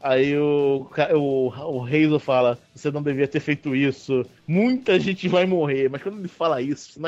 [0.00, 4.24] aí o, o, o Reizo fala: Você não devia ter feito isso.
[4.46, 5.88] Muita gente vai morrer.
[5.88, 7.00] Mas quando ele fala isso,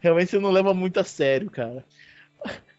[0.00, 1.84] realmente você não leva muito a sério, cara.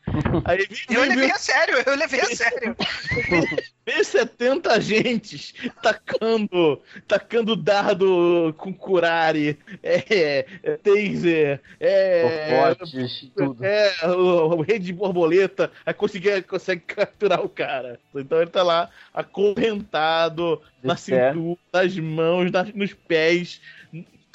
[0.45, 2.75] Aí Eu levei a sério, eu levei a sério.
[3.85, 13.63] Vê 70 agentes tacando, tacando dardo com curare, é, é, taser, é, Fortes, tudo.
[13.63, 17.97] é o, o rei de borboleta, aí consegue, consegue capturar o cara.
[18.13, 21.31] Então ele tá lá acorrentado De na pé.
[21.31, 23.61] cintura, nas mãos, nas- nos pés,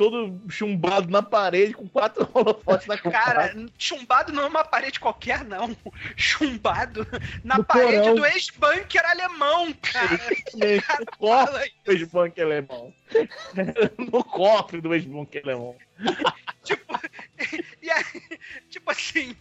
[0.03, 5.44] todo chumbado na parede com quatro holofotes na Cara, chumbado não é uma parede qualquer,
[5.44, 5.76] não.
[6.16, 7.07] Chumbado
[7.44, 8.14] na No parede porão.
[8.16, 10.18] do ex-bunker alemão, cara.
[10.98, 12.94] no cofre do ex-banco alemão.
[13.96, 15.76] no cofre do ex-banco alemão.
[16.64, 17.00] tipo,
[17.80, 19.36] e aí, tipo assim.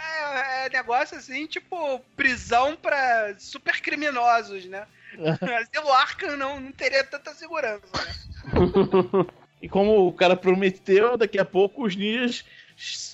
[0.00, 4.86] É, é negócio assim, tipo, prisão pra super criminosos, né?
[5.60, 9.26] Asilo Arkham não, não teria tanta segurança, né?
[9.62, 12.44] E como o cara prometeu, daqui a pouco os ninjas.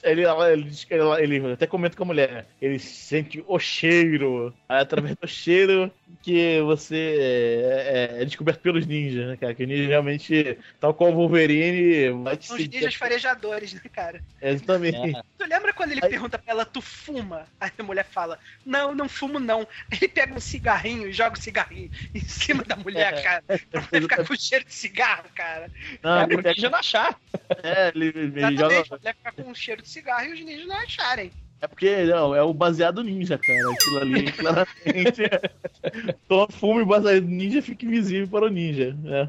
[0.05, 2.47] Ele, ele, ele, ele até comenta com a mulher.
[2.63, 4.55] Ele sente o cheiro.
[4.69, 5.91] Através do cheiro
[6.23, 9.55] que você é, é descoberto pelos ninjas, né, cara?
[9.55, 13.81] Que o ninja realmente, tal qual o Wolverine, vai te São os ninjas farejadores, né,
[13.93, 14.23] cara?
[14.41, 15.21] Exatamente.
[15.37, 17.47] Tu lembra quando ele pergunta pra ela, tu fuma?
[17.61, 19.67] Aí a mulher fala, não, não fumo não.
[19.93, 23.23] Ele pega um cigarrinho e joga o cigarrinho em cima da mulher, É.
[23.23, 23.45] cara.
[23.71, 25.71] Pra mulher ficar com cheiro de cigarro, cara.
[26.03, 27.21] Não, é ele pega- ninja não achar.
[27.63, 28.59] É, ele, ele Exatamente,
[28.89, 28.95] joga.
[28.95, 31.31] a mulher ficar com cheiro de cigarro e os ninjas não acharem.
[31.59, 33.73] É porque não, é o baseado ninja, cara.
[33.73, 35.23] Aquilo ali, claramente.
[36.29, 38.95] Toma fumo e o baseado ninja fica invisível para o ninja.
[39.03, 39.27] Né?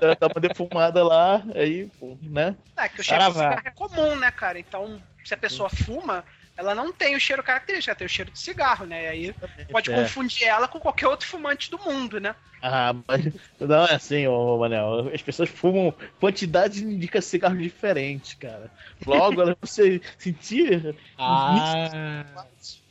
[0.00, 2.56] Dá dá uma defumada lá, aí, pô, né?
[2.76, 4.58] É que o cheiro de cigarro é comum, né, cara?
[4.58, 6.24] Então, se a pessoa fuma,
[6.56, 9.04] ela não tem o cheiro característico, ela tem o cheiro de cigarro, né?
[9.04, 9.34] E aí
[9.70, 9.94] pode É.
[9.94, 12.34] confundir ela com qualquer outro fumante do mundo, né?
[12.62, 15.10] Ah, mas não é assim, ô Manel.
[15.14, 18.70] As pessoas fumam quantidade indica cigarros diferentes, cara.
[19.06, 22.34] Logo, ela- você sentir Ah.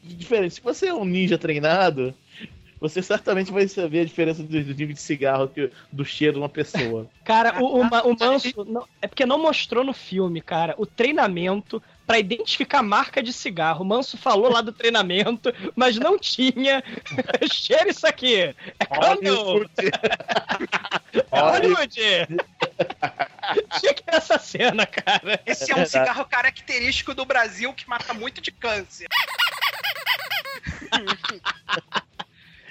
[0.04, 0.56] diferente.
[0.56, 2.14] Se você é um ninja treinado,
[2.80, 6.40] você certamente vai saber a diferença do, do nível de cigarro que, do cheiro de
[6.40, 7.10] uma pessoa.
[7.24, 8.64] Cara, o, o, o Manso.
[8.66, 13.34] não- é porque não mostrou no filme, cara, o treinamento pra identificar a marca de
[13.34, 13.82] cigarro.
[13.84, 16.84] O Manso falou lá do treinamento, mas não tinha.
[17.51, 18.56] Cheira isso aqui.
[18.80, 19.66] É Candle.
[21.32, 21.95] É Hollywood.
[23.80, 25.39] Tinha que ter essa cena, cara.
[25.45, 29.08] Esse é um cigarro característico do Brasil que mata muito de câncer.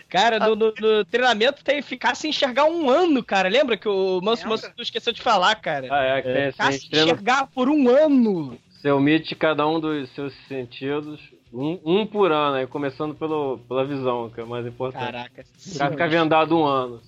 [0.09, 3.49] Cara, no, no- no treinamento tem ficar sem enxergar um ano, cara.
[3.49, 5.89] Lembra que o Manso, Manso esqueceu de falar, cara?
[5.91, 8.59] Ah, é, que tem Ficar sem treino- enxergar por um ano.
[8.85, 11.19] Você omite cada um dos seus sentidos,
[11.51, 15.07] um, um por ano, aí começando pelo, pela visão, que é o mais importante.
[15.07, 15.43] Caraca.
[15.75, 17.01] O cara fica vendado um ano.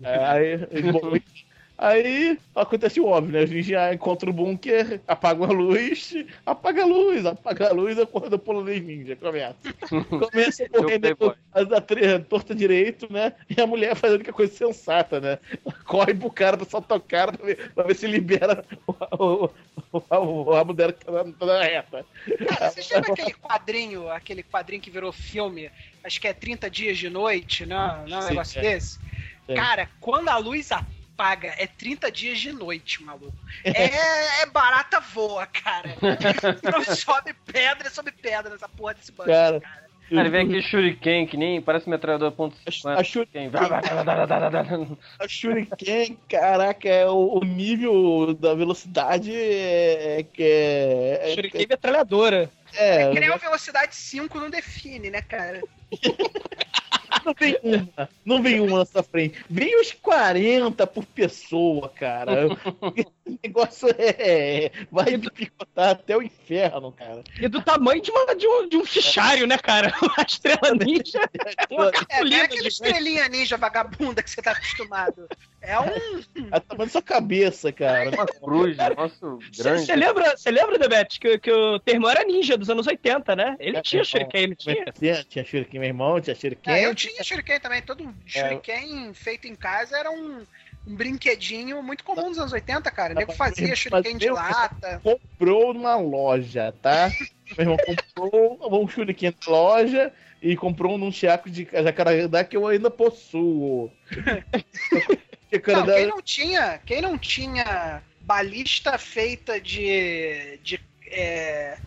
[0.00, 0.58] É, aí,
[1.78, 3.44] aí acontece o óbvio, né?
[3.44, 6.12] Os ninjas encontram o bunker, apagam a luz,
[6.44, 9.56] apaga a luz, apaga a luz, a porra do polonês ninja começa.
[9.88, 11.10] Começa a correr né,
[11.52, 13.32] a, a, tre- torta direito, né?
[13.48, 15.38] E a mulher faz a única coisa sensata, né?
[15.84, 18.64] Corre pro cara pra soltar o cara pra ver, pra ver se libera
[19.12, 19.48] o,
[20.50, 22.04] rabo dela que tá na, na reta.
[22.48, 25.70] Cara, vocês lembram aquele quadrinho, aquele quadrinho que virou filme?
[26.02, 28.62] Acho que é 30 dias de noite, não, não é um negócio é.
[28.62, 28.98] desse?
[29.46, 29.54] É.
[29.54, 30.97] Cara, quando a luz apaga,
[31.58, 33.36] é 30 dias de noite, maluco.
[33.64, 35.96] É, é barata voa, cara.
[36.62, 39.30] Não sobe pedra, sobe pedra nessa porra desse banco.
[39.30, 39.60] Cara,
[40.08, 42.70] Cara, vem aquele shuriken que nem parece metralhador ponto A
[43.04, 43.50] shuriken,
[45.20, 51.66] a shuriken, caraca, é o, o nível da velocidade é, é que é, é, Shuriken
[51.68, 52.50] metralhadora.
[52.74, 55.60] é, É que nem uma velocidade 5 não define, né, cara?
[57.28, 62.48] não vem uma, não vem uma na sua frente, vem uns 40 por pessoa, cara.
[63.38, 67.22] O negócio é, vai picotar até o inferno, cara.
[67.38, 69.92] E do tamanho de, uma- de um, de um fichário, né, cara?
[70.18, 74.52] A estrela ninja é uma É, não é aquela estrelinha ninja vagabunda que você tá
[74.52, 75.28] acostumado.
[75.60, 75.86] É um.
[76.50, 78.10] A tamanho da sua cabeça, cara.
[78.10, 79.84] Uma cruz, negócio grande.
[79.86, 83.56] Você lembra, você lembra, Debete, que, que o termo era ninja dos anos 80, né?
[83.58, 84.84] Ele É, tinha é, shuriken, não tinha?
[84.92, 86.72] Tinha, tinha shuriken, meu irmão, tinha shuriken.
[86.74, 87.82] É, eu tinha shuriken também.
[87.82, 90.44] Todo shuriken feito em casa era um,
[90.88, 93.12] um brinquedinho muito comum nos anos 80, cara.
[93.12, 95.00] O nego fazia shuriken de lata.
[95.02, 97.10] comprou numa loja, tá?
[97.56, 102.56] Meu irmão comprou um shuriken na loja e comprou um num chiaco de jacarandá que
[102.56, 103.92] eu ainda possuo.
[105.50, 111.78] Não, quem não tinha, quem não tinha balista feita de de, é,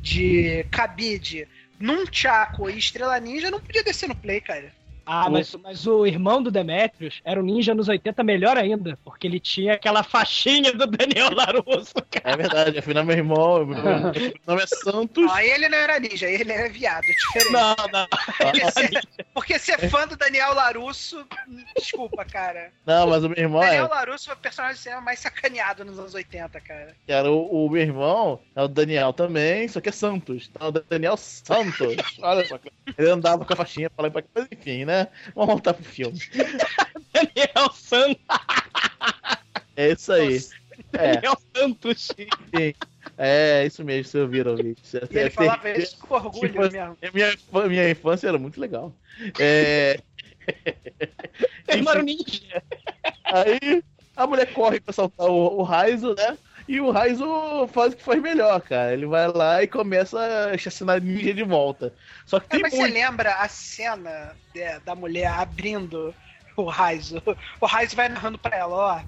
[0.00, 1.46] de cabide
[1.78, 4.72] num Chaco e estrela ninja não podia descer no play, cara.
[5.06, 9.26] Ah, mas, mas o irmão do Demetrius era um ninja nos 80 melhor ainda, porque
[9.26, 11.94] ele tinha aquela faixinha do Daniel Larusso.
[12.22, 13.76] É verdade, afinal, meu irmão, meu
[14.46, 15.30] nome é Santos.
[15.30, 17.52] Aí ele não era ninja, ele era viado, é diferente.
[17.52, 18.06] Não, não.
[18.38, 21.26] Porque ser, porque ser fã do Daniel Larusso,
[21.76, 22.70] desculpa, cara.
[22.86, 25.98] Não, mas o meu irmão Daniel é, Larusso foi o personagem de mais sacaneado nos
[25.98, 26.94] anos 80, cara.
[27.06, 30.50] era o, o meu irmão, é o Daniel também, só que é Santos.
[30.50, 31.96] Então, o Daniel Santos.
[32.22, 32.58] Olha só,
[32.96, 34.93] ele andava com a faixinha pra lá e pra cá, mas enfim, né?
[35.34, 36.18] Vamos voltar pro filme.
[37.12, 38.22] Daniel Santos.
[39.76, 40.40] É isso aí.
[40.92, 42.08] É, Daniel Santos.
[42.16, 42.74] sim.
[43.16, 44.80] É, isso mesmo, vocês ouviram, Vic.
[45.10, 46.96] E ele falava isso com orgulho Tipo, mesmo.
[47.12, 48.92] Minha, infância- minha infância era muito legal.
[49.38, 50.00] É,
[51.68, 52.62] Ele era um ninja.
[53.24, 53.82] aí
[54.16, 56.36] a mulher corre pra saltar o, o Raizo, né?
[56.66, 57.24] E o Raizo
[57.68, 58.92] faz o que faz melhor, cara.
[58.92, 60.18] Ele vai lá e começa
[60.50, 61.94] a chacinar ninja de volta.
[62.26, 62.94] Só que É, tem mas você muito.
[62.94, 66.14] lembra a cena de- da mulher abrindo
[66.56, 67.22] o Raizo?
[67.60, 69.04] O Raizo vai narrando pra ela, ó.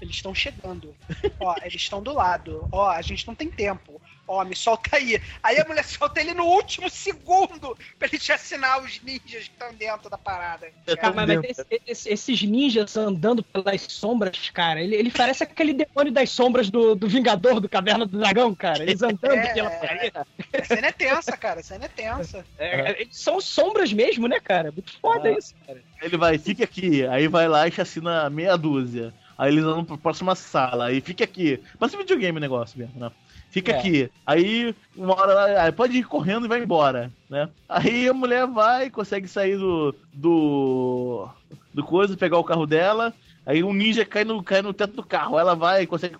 [0.00, 0.96] Eles estão chegando.
[1.40, 2.68] Ó, eles estão do lado.
[2.70, 4.00] Ó, a gente não tem tempo.
[4.28, 5.20] Ó, me solta aí.
[5.42, 9.50] Aí a mulher solta ele no último segundo pra ele te assinar os ninjas que
[9.52, 10.68] estão dentro da parada.
[11.00, 15.72] Cara, mas, mas esse- esse- esses ninjas andando pelas sombras, cara, ele, ele parece aquele
[15.72, 18.82] demônio das sombras do, do Vingador do Caverna do Dragão, cara.
[18.82, 19.78] Eles andando É, pela é.
[19.78, 20.12] parede.
[20.52, 21.60] A cena é tensa, cara.
[21.60, 22.44] A cena é tensa.
[22.58, 24.72] É, eles são sombras mesmo, né, cara?
[24.72, 25.32] Muito foda Ah.
[25.38, 25.80] isso, cara.
[26.02, 27.06] Ele vai, fica aqui.
[27.06, 29.12] Aí vai lá e chacina meia dúzia.
[29.38, 30.86] Aí eles vão pra próxima sala.
[30.86, 31.62] Aí fica aqui.
[31.78, 33.10] Parece videogame o negócio mesmo, né?
[33.56, 33.78] Fica É.
[33.78, 34.10] aqui.
[34.26, 37.48] Aí, uma hora lá, aí pode ir correndo e vai embora, né?
[37.66, 39.94] Aí a mulher vai, consegue sair do.
[40.12, 41.26] do.
[41.72, 43.14] do coisa, pegar o carro dela.
[43.46, 45.38] Aí um ninja cai no, cai no teto do carro.
[45.38, 46.16] Ela vai, consegue.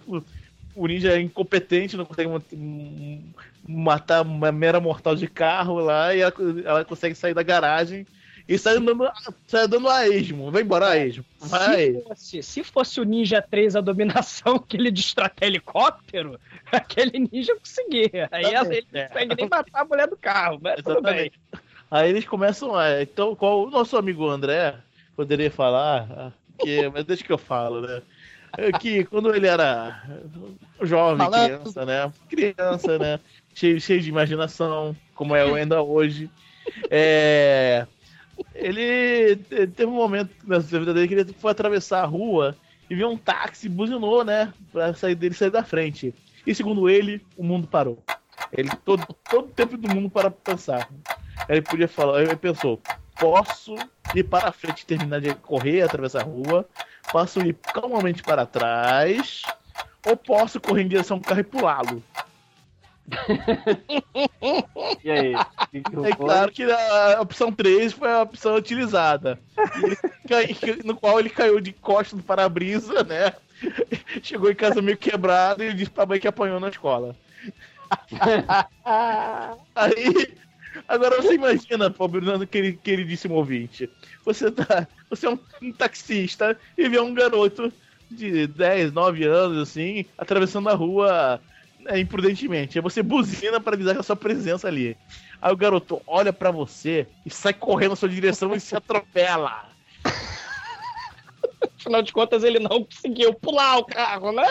[0.74, 2.54] O ninja é incompetente, não consegue mat-
[3.68, 6.14] matar uma mera mortal de carro lá.
[6.14, 6.32] E ela,
[6.64, 8.06] ela consegue sair da garagem.
[8.48, 9.10] E sai dando,
[9.46, 10.50] sai dando a esmo.
[10.52, 11.24] Vai embora a esmo.
[11.40, 11.92] Vai.
[11.92, 16.38] Se fosse, se fosse o Ninja 3 a dominação que ele destrói helicóptero,
[16.70, 18.28] aquele ninja conseguia.
[18.30, 19.02] Aí Exatamente, ele é.
[19.02, 21.12] não consegue nem matar a mulher do carro, mas tudo bem.
[21.12, 21.40] Exatamente.
[21.90, 23.02] Aí eles começam a.
[23.02, 24.74] Então, qual o nosso amigo André
[25.16, 26.32] poderia falar?
[26.58, 28.02] Que, mas deixa que eu falo, né?
[28.56, 30.02] É Que quando ele era
[30.82, 32.12] jovem, criança, né?
[32.28, 33.20] Criança, né?
[33.54, 36.30] Cheio, cheio de imaginação, como é ainda hoje.
[36.90, 37.86] É,
[38.54, 42.56] ele te- teve um momento na vida dele que ele foi atravessar a rua
[42.88, 44.52] e viu um táxi, buzinou, né?
[44.72, 46.14] Pra sair dele sair da frente.
[46.46, 48.02] E segundo ele, o mundo parou.
[48.52, 50.88] Ele todo, todo o tempo do mundo para pensar.
[51.48, 52.80] Ele podia falar, ele pensou,
[53.18, 53.76] posso
[54.14, 56.68] ir para frente terminar de correr, atravessar a rua,
[57.10, 59.42] posso ir calmamente para trás,
[60.06, 62.02] ou posso correr em direção ao carro e pulá-lo.
[65.02, 65.46] E aí?
[65.70, 69.42] Que que É claro que a opção 3 foi a opção utilizada.
[69.74, 69.96] Ele
[70.28, 73.32] cai- no qual ele caiu de costas no para-brisa, né?
[74.22, 77.16] Chegou em casa meio quebrado e disse pra mãe que apanhou na escola.
[79.74, 80.38] Aí,
[80.88, 83.90] agora você imagina, pobre Bruno, queri- queridíssimo ouvinte.
[84.24, 87.72] Você, tá, você é um, um taxista e vê um garoto
[88.10, 91.42] de 10, 9 anos, assim, atravessando a rua
[91.86, 92.78] né, imprudentemente.
[92.78, 94.96] Aí você buzina para avisar que a sua presença ali.
[95.40, 99.70] Aí o garoto olha pra você e sai correndo na sua direção e se atropela.
[101.78, 104.42] Afinal de contas, ele não conseguiu pular o carro, né?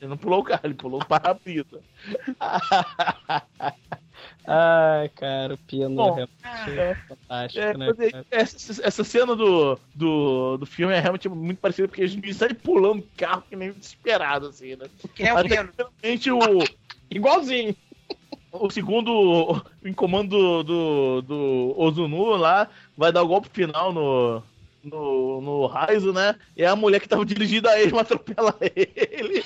[0.00, 1.84] Ele não pulou o carro, ele pulou o para-brisa.
[4.46, 7.86] Ai, cara, o piano Bom, realmente é fantástico, É, né?
[8.12, 12.34] é- essa, essa cena do, do, do filme é realmente muito parecida, porque a gente
[12.34, 14.86] sai pulando carro que nem desesperado, assim, né?
[15.14, 15.68] Que nem o Até Pino.
[15.68, 16.68] que finalmente o,
[17.10, 17.74] Igualzinho.
[18.52, 24.42] o segundo em comando do, do Ozunu lá vai dar o golpe final no,
[24.82, 26.36] no, no Raizo, né?
[26.56, 29.44] E a mulher que tava dirigindo a ele atropela ele,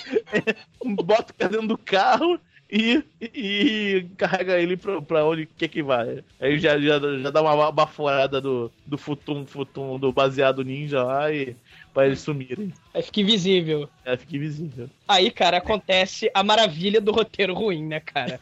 [1.02, 2.38] bota o cara dentro do carro
[2.70, 6.24] e, e, carrega ele pra, pra onde quer que vai.
[6.40, 11.32] Aí já, já, já dá uma baforada do, do futum, futum do baseado ninja lá
[11.32, 11.56] e
[11.95, 12.72] pra eles sumirem.
[12.92, 13.88] Aí fica invisível.
[14.05, 14.90] É, fica invisível.
[15.09, 18.38] Aí, cara, acontece a maravilha do roteiro ruim, né, cara?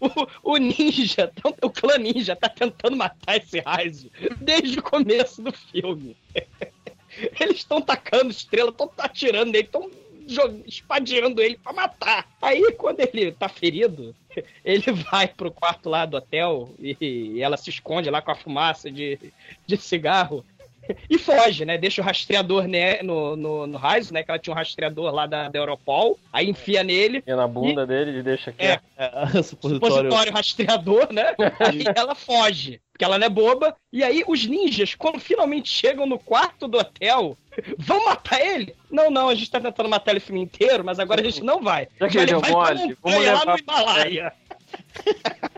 [0.00, 1.30] O, o- o ninja,
[1.62, 6.16] o clã ninja tá tentando matar esse Raizo desde o começo do filme.
[7.40, 9.90] Eles estão tacando estrela, estão atirando nele, estão
[10.66, 12.26] espadeando ele pra matar.
[12.40, 14.14] Aí, quando ele tá ferido,
[14.64, 18.34] ele vai pro quarto lá do hotel e, e ela se esconde lá com a
[18.34, 19.18] fumaça de,
[19.66, 20.44] de cigarro.
[21.08, 21.78] E foge, né?
[21.78, 24.22] Deixa o rastreador né, no, no, no Raizo, né?
[24.22, 26.18] Que ela tinha um rastreador lá da, da Europol.
[26.32, 27.22] Aí enfia nele.
[27.26, 28.64] E na bunda dele e deixa aqui.
[28.64, 29.96] É, É, supositório.
[29.96, 31.34] supositório rastreador, né?
[31.60, 33.76] Aí ela foge, porque ela não é boba.
[33.92, 37.36] E aí os ninjas, quando finalmente chegam no quarto do hotel,
[37.78, 38.74] vão matar ele?
[38.90, 41.42] Não, não, a gente tá tentando matar ele o filme inteiro, mas agora a gente
[41.42, 41.88] não vai.
[42.00, 44.32] Já que ele deu mole, vamos lá levar no Himalaia.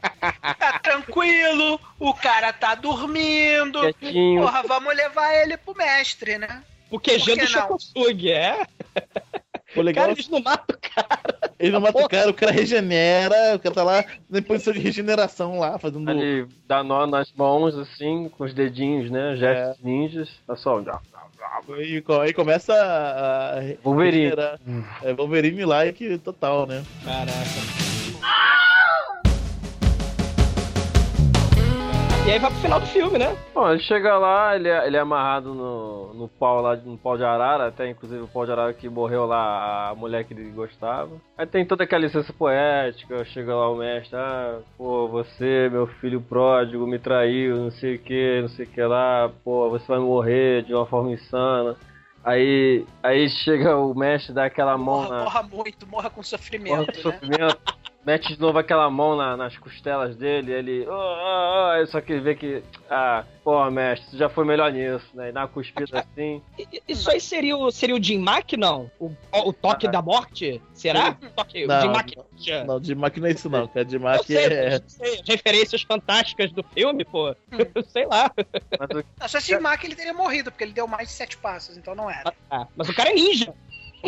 [0.58, 3.80] Tá tranquilo, o cara tá dormindo.
[3.80, 4.42] Quietinho.
[4.42, 6.62] Porra, vamos levar ele pro mestre, né?
[6.90, 7.46] O QG do não?
[7.46, 8.66] Shokosugi, é?
[9.76, 11.52] O legal Cara, é eles não matam o cara.
[11.58, 14.78] Ele não mata o cara, o cara regenera, o cara tá lá na posição de
[14.78, 16.10] regeneração lá, fazendo.
[16.10, 19.36] Ele dá nó nas mãos, assim, com os dedinhos, né?
[19.36, 20.28] Gestos ninjas.
[20.46, 20.80] Tá só.
[21.78, 23.60] E aí começa a.
[23.82, 24.24] Wolverine.
[24.24, 24.60] regenerar.
[25.02, 26.84] É Wolverine like total, né?
[27.04, 28.63] Caraca.
[32.26, 33.36] E aí vai pro final do filme, né?
[33.54, 37.18] Bom, ele chega lá, ele é, ele é amarrado no, no pau lá, no pau
[37.18, 40.50] de arara, até inclusive o pau de arara que morreu lá, a mulher que ele
[40.50, 41.10] gostava.
[41.36, 46.18] Aí tem toda aquela licença poética, chega lá o mestre, ah, pô, você, meu filho
[46.18, 49.98] pródigo, me traiu, não sei o que, não sei o que lá, pô, você vai
[49.98, 51.76] morrer de uma forma insana.
[52.24, 55.24] Aí, aí chega o mestre, dá aquela mão Morra, na.
[55.24, 57.02] morra muito, morra com Morra sofrimento, com né?
[57.02, 57.73] sofrimento.
[58.06, 60.86] Mete de novo aquela mão na- nas costelas dele, ele.
[60.86, 62.62] Oh, oh, oh, só que ele vê que.
[62.90, 65.30] Ah, pô, mestre, você já foi melhor nisso, né?
[65.30, 66.42] E dá uma cuspida assim.
[66.58, 68.90] I- Isso aí seria o, seria o Jim Mack, não?
[69.00, 69.90] O, o toque Ah.
[69.90, 70.60] da morte?
[70.74, 71.16] Será?
[71.22, 72.12] O toque, o Não, Jim Mack.
[72.66, 73.84] Não, de Mac não é isso, não, cara.
[73.86, 74.80] De Eu Mac sei, é.
[74.86, 77.34] sei, as referências fantásticas do filme, pô.
[77.88, 78.30] sei lá.
[78.78, 81.38] Mas o- Não, se fosse Mac, ele teria morrido, porque ele deu mais de sete
[81.38, 82.34] passos, então não era.
[82.50, 83.54] Ah, mas o cara é ninja.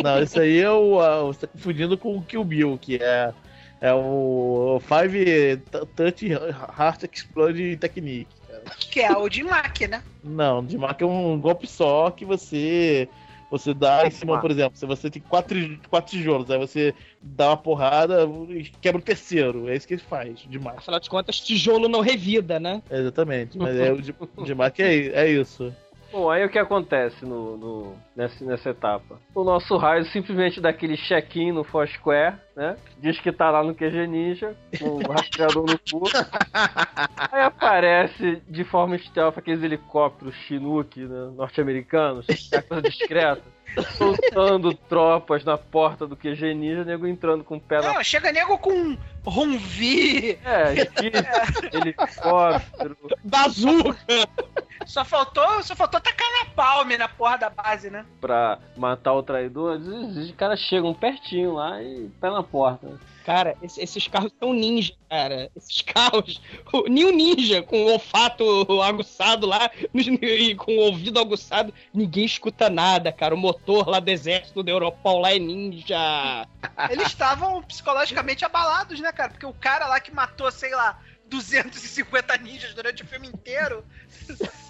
[0.03, 0.99] Não, isso aí é o.
[1.01, 3.33] a- Você tá confundindo com o Kill Bill, que é.
[3.79, 5.57] É o Five
[5.95, 8.27] Touch Heart Explode Technique.
[8.47, 8.63] cara.
[8.79, 10.03] Que é o de Mac, né?
[10.23, 13.07] Não, de Mac é um golpe só que você.
[13.49, 15.57] Você dá em cima, por exemplo, se você tem quatro,
[15.89, 19.69] quatro tijolos, aí você dá uma porrada e quebra o terceiro.
[19.69, 20.79] É isso que ele faz, de Mac.
[20.79, 22.83] Afinal de contas, tijolo não revida, né?
[22.91, 23.57] Exatamente.
[23.57, 24.13] Mas é, o de,
[24.43, 25.73] de Mac é, é isso.
[26.11, 29.19] Bom, aí o que acontece no, no- nessa, nessa etapa?
[29.35, 32.77] O nosso raio simplesmente dá aquele check-in no Foursquare, né?
[32.97, 36.07] Diz que tá lá no QG Ninja, com o rastreador no cu.
[37.31, 43.43] Aí aparece de forma stealth aqueles helicópteros Chinook né, norte-americanos, é coisa discreta,
[43.97, 48.31] soltando tropas na porta do QG Ninja, nego entrando com o pé na Não, chega
[48.31, 50.39] nego com rumvi.
[50.43, 51.15] É, jeep,
[51.73, 52.97] helicóptero.
[53.23, 54.27] Bazuca!
[54.85, 58.05] Só faltou, só faltou tacar na palme na porra da base, né?
[58.21, 62.87] pra matar o traidor, os caras chegam pertinho lá e pé na porta.
[63.27, 65.51] Cara, esse- esses carros são ninja, cara.
[65.53, 66.39] Esses carros.
[66.71, 71.73] O New Ninja com o olfato aguçado lá e com o ouvido aguçado.
[71.93, 73.35] Ninguém escuta nada, cara.
[73.35, 76.47] O motor lá do exército do Europol lá é ninja.
[76.89, 79.31] Eles estavam psicologicamente abalados, né, cara?
[79.31, 83.83] Porque o cara lá que matou, sei lá, 250 ninjas durante o filme inteiro,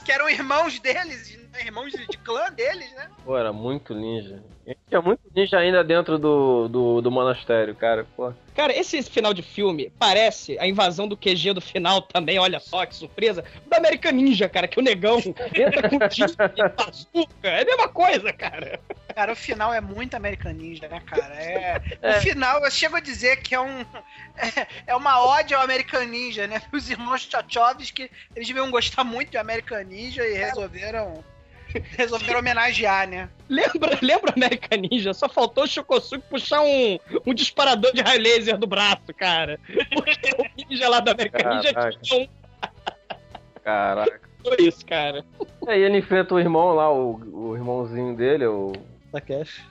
[0.07, 3.09] que eram irmãos deles, irmãos de, de clã deles, né?
[3.25, 4.41] Pô, era muito ninja.
[4.87, 8.05] Tinha muito ninja ainda dentro do, do, do monastério, cara.
[8.15, 8.31] Pô.
[8.55, 12.85] Cara, esse final de filme parece a invasão do QG do final também, olha só
[12.85, 17.47] que surpresa, do American Ninja, cara, que o negão entra com jeep e bazuca.
[17.49, 18.79] É a mesma coisa, cara.
[19.13, 21.33] Cara, o final é muito American Ninja, né, cara?
[21.35, 21.81] É,
[22.17, 23.81] O final, eu chego a dizer que é um.
[24.37, 26.61] É, é uma ode ao American Ninja, né?
[26.71, 31.23] Os irmãos Tchotchovsky, eles deviam gostar muito de American Ninja e resolveram.
[31.97, 33.29] Resolveram homenagear, né?
[33.49, 35.13] Lembra, lembra American Ninja?
[35.13, 39.59] Só faltou o Shokosuke puxar um, um disparador de raio laser do braço, cara.
[39.93, 41.99] Porque o ninja lá do American Ninja Caraca.
[42.01, 42.27] tinha um.
[43.61, 44.21] Caraca.
[44.41, 45.25] Foi isso, cara.
[45.67, 48.71] Aí ele enfrenta o irmão lá, o, o irmãozinho dele, o,
[49.11, 49.61] Takeshi.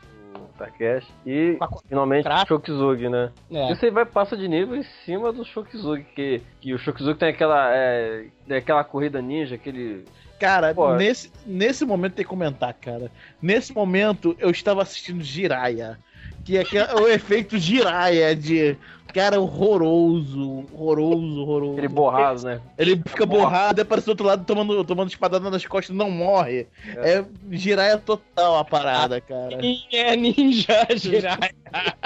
[0.58, 1.58] Takeshi, e
[1.88, 2.48] finalmente o Crato.
[2.48, 3.32] Shokizugi, né?
[3.50, 3.72] É.
[3.72, 7.28] Isso aí vai passa de nível em cima do Shokizugi, que, que o Shokizugi tem
[7.28, 10.04] aquela, é, tem aquela corrida ninja, aquele...
[10.38, 10.94] Cara, Pô.
[10.94, 13.10] nesse, nesse momento tem que comentar, cara.
[13.40, 15.98] Nesse momento eu estava assistindo Jiraya.
[16.46, 18.78] Que é, que é o efeito Jiraya de.
[19.12, 21.72] Cara, horroroso, horroroso, horroroso.
[21.72, 22.60] Aquele borrado, né?
[22.78, 26.66] Ele fica borrado, aparece do outro lado tomando, tomando espadada nas costas e não morre.
[26.98, 29.58] É, Jiraya total a parada, cara.
[29.92, 31.54] É ninja, Jiraiya.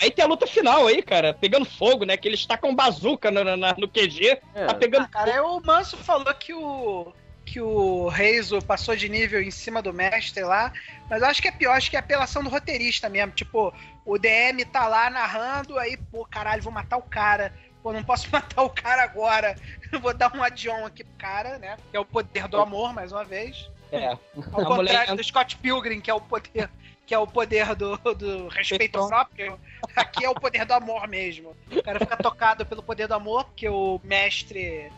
[0.00, 2.16] Aí tem a luta final aí, cara, pegando fogo, né?
[2.16, 4.66] Que eles tacam bazuca no, na- no QG, É.
[4.66, 7.12] tá pegando Ah, cara, aí o Manso falou que o.
[7.44, 10.72] Que o Reizo passou de nível em cima do mestre lá.
[11.10, 13.32] Mas eu acho que é pior, acho que é apelação do roteirista mesmo.
[13.32, 13.74] Tipo,
[14.06, 17.52] o DM tá lá narrando, aí, pô, caralho, vou matar o cara.
[17.82, 19.56] Pô, não posso matar o cara agora.
[20.00, 21.76] Vou dar um adião aqui pro cara, né?
[21.90, 23.68] Que é o poder do amor, mais uma vez.
[23.90, 24.06] É.
[24.08, 26.70] Ao A contrário mulher- do Scott Pilgrim, que é o poder,
[27.04, 29.08] que é o poder do, do respeito Respeitão.
[29.08, 29.60] próprio,
[29.94, 31.54] aqui é o poder do amor mesmo.
[31.70, 34.90] O cara fica tocado pelo poder do amor, porque o mestre,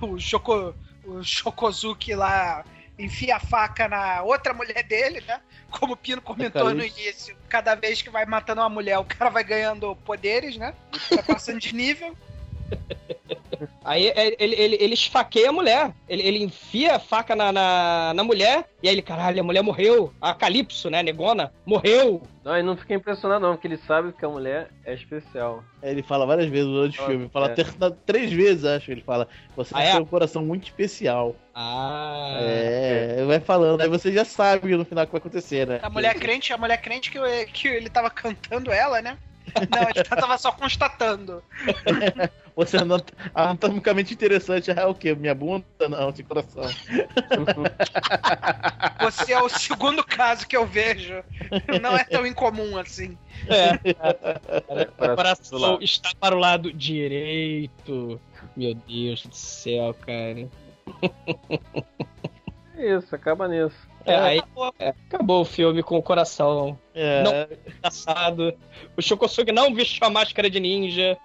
[0.00, 0.74] o, Shoko,
[1.10, 2.64] o Shokozuki lá,
[2.98, 5.40] enfia a faca na outra mulher dele, né?
[5.70, 7.36] Como o Pino comentou no início.
[7.48, 10.74] Cada vez que vai matando uma mulher, o cara vai ganhando poderes, né?
[11.10, 12.16] Vai passando de nível.
[13.84, 15.92] Aí é, ele, ele, ele esfaqueia a mulher.
[16.08, 18.68] Ele, ele enfia a faca na, na, na mulher.
[18.82, 20.12] E aí ele, caralho, a mulher morreu.
[20.20, 22.22] A Calypso, né, negona, morreu.
[22.42, 25.62] Não, e não fica impressionado não, porque ele sabe que a mulher é especial.
[25.82, 27.28] Ele fala várias vezes durante o filme.
[27.28, 27.54] Fala é.
[27.54, 27.66] ter-
[28.06, 28.90] três vezes, acho.
[28.90, 29.92] Ele fala: Você Ah, é?
[29.92, 31.36] tem um coração muito especial.
[31.54, 32.38] Ah.
[32.40, 33.80] É, vai falando.
[33.82, 35.80] Aí você já sabe no final o que vai acontecer, né?
[35.82, 39.18] A mulher crente, a mulher crente que, eu- que ele tava cantando ela, né?
[39.70, 41.42] Não, ele tava só constatando.
[42.56, 44.70] Você é anat- anatomicamente interessante.
[44.70, 45.14] É o quê?
[45.14, 45.64] Minha bunda?
[45.88, 46.64] Não, de coração.
[49.00, 51.22] Você é o segundo caso que eu vejo.
[51.80, 53.16] Não é tão incomum assim.
[53.48, 53.94] É.
[54.96, 58.20] Para O coração está para o lado direito.
[58.56, 60.48] Meu Deus do céu, cara.
[62.76, 63.89] É isso, acaba nisso.
[64.04, 64.42] É, aí,
[64.78, 67.32] é, acabou o filme com o coração É, Não.
[67.76, 68.54] engraçado.
[68.96, 71.18] O Shokosugi não vestiu a máscara de ninja.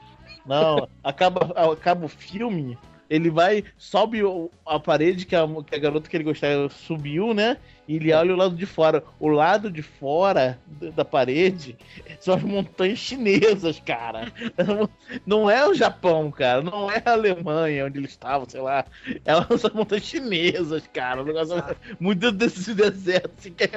[0.45, 2.77] Não, acaba, acaba o filme,
[3.09, 4.21] ele vai, sobe
[4.65, 7.57] a parede que a, que a garota que ele gostava subiu, né?
[7.87, 9.03] E ele olha o lado de fora.
[9.19, 10.57] O lado de fora
[10.95, 11.77] da parede
[12.19, 14.31] são as montanhas chinesas, cara.
[15.25, 16.61] Não é o Japão, cara.
[16.61, 18.85] Não é a Alemanha onde eles estavam, sei lá.
[19.23, 21.21] Elas são montanhas chinesas, cara.
[21.21, 21.55] Um negócio
[21.99, 23.31] muito desse deserto.
[23.37, 23.69] Assim, que é-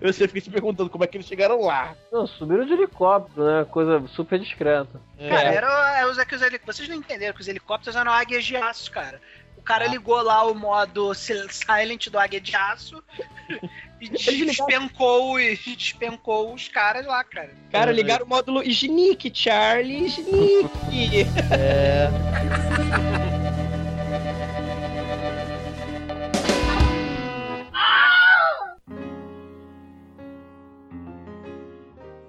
[0.00, 1.94] você fica se perguntando como é que eles chegaram lá.
[2.12, 3.64] Não, subiram de helicóptero, né?
[3.70, 5.00] Coisa super discreta.
[5.18, 5.54] Cara, É.
[5.54, 8.90] era, é, é os heli- vocês não entenderam que os helicópteros eram águias de aço,
[8.90, 9.20] cara.
[9.64, 13.02] O cara ligou lá o modo sil- silent do águia de aço
[13.98, 17.50] e despencou os, despencou os caras lá, cara.
[17.72, 21.26] Cara, ligaram o módulo Sneak, Charlie, Sneak.
[21.50, 22.10] É.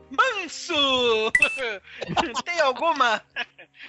[0.10, 1.32] Manso!
[2.46, 3.22] Tem alguma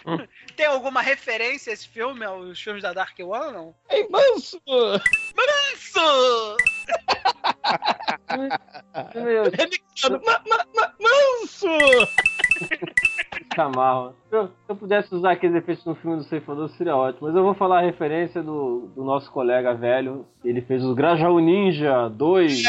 [0.57, 3.75] Tem alguma referência a esse filme, aos filmes da Dark One ou não?
[3.91, 4.61] Ei, manso!
[5.37, 6.57] Manso!
[10.25, 11.69] Ma, ma, manso!
[13.55, 14.15] Camargo.
[14.29, 17.27] Se eu, se eu pudesse usar aqueles efeitos no filme do Ceifador seria ótimo.
[17.29, 20.27] Mas eu vou falar a referência do, do nosso colega velho.
[20.45, 22.63] Ele fez o Grajaú Ninja 2.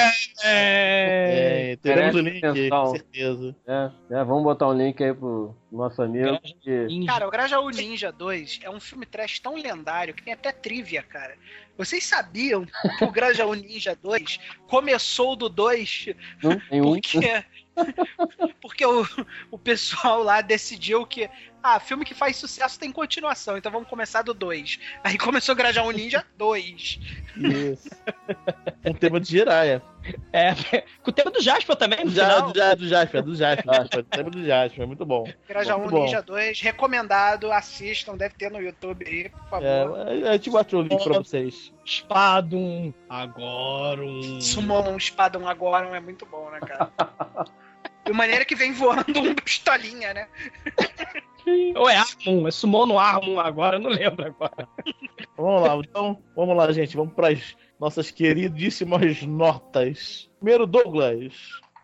[0.44, 2.84] É, É, teremos o link, aí, atenção.
[2.86, 3.56] com certeza.
[3.68, 6.40] É, é, vamos botar um link aí pro nosso amigo.
[6.62, 10.52] que- Cara, o Grajaú Ninja 2 é um filme trash tão lendário que tem até
[10.52, 11.36] trivia, cara.
[11.78, 12.66] Vocês sabiam
[12.98, 16.08] que o Grajaú Ninja 2 começou do 2
[16.42, 16.94] Não, tem um.
[16.94, 17.44] porque,
[18.62, 19.06] porque o,
[19.52, 21.30] o pessoal lá decidiu que,
[21.62, 24.80] ah, filme que faz sucesso tem continuação, então vamos começar do 2.
[25.04, 27.00] Aí começou o Grajaú Ninja 2.
[27.38, 27.90] Isso.
[28.86, 29.82] O tema de Jiraya.
[30.32, 30.54] É,
[31.04, 32.54] com o tema do Jasper também, no Já, final.
[32.56, 34.00] já, do Jasper, do Jasper.
[34.00, 35.30] O tema do Jasper, é muito bom.
[35.48, 36.06] Grajaú Muito bom.
[36.06, 40.08] Ninja 2, recomendado, assistam, deve ter no YouTube aí, por favor.
[40.08, 41.74] É, a gente bota o link pra vocês.
[41.86, 44.40] Spadum, agora um...
[44.40, 46.92] Summon um espadão agora é muito bom, né, cara?
[48.08, 50.28] De maneira que vem voando um pistolinha, né?
[51.76, 54.68] Ou é Armon, é Sumono Armon agora, eu não lembro agora.
[55.38, 56.96] Vamos lá, então, vamos lá, gente.
[56.98, 60.30] Vamos para as nossas queridíssimas notas.
[60.40, 61.34] Primeiro, Douglas.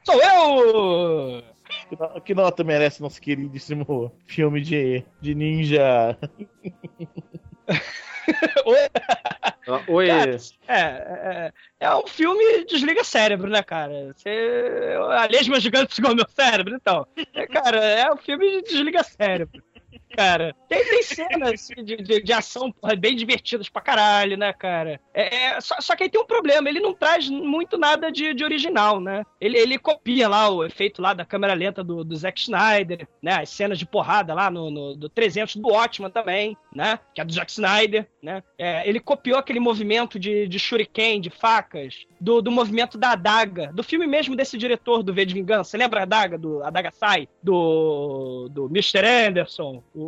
[0.04, 1.44] Sou eu!
[1.90, 6.18] Que no- Que nota merece nosso queridíssimo filme de, de ninja?
[9.68, 10.08] Ah, Oi.
[10.08, 10.38] Cara,
[10.68, 14.14] é, é, é um filme desliga cérebro, né, cara?
[14.14, 14.96] Você.
[15.18, 17.08] A lesma gigante igual meu cérebro, então.
[17.34, 19.64] É, cara, é um filme de desliga cérebro.
[20.16, 25.00] Cara, tem, cenas de, de, de ação porra, bem divertidas pra caralho, né, cara?
[25.14, 28.34] É, é, só, só que aí tem um problema, ele não traz muito nada de,
[28.34, 29.26] de original, né?
[29.40, 33.42] Ele, ele copia lá o efeito lá da câmera lenta do, do Zack Snyder, né?
[33.42, 37.00] As cenas de porrada lá no, no do 300 do Watchman também, né?
[37.14, 38.44] Que é do Zack Snyder, né?
[38.58, 43.72] É, ele copiou aquele movimento de, de shuriken, de facas, do, do movimento da adaga,
[43.74, 45.78] do filme mesmo desse diretor do V de Vingança.
[45.78, 49.06] Lembra a adaga, do a adaga sai, do, do Mr.
[49.06, 50.03] Anderson, o,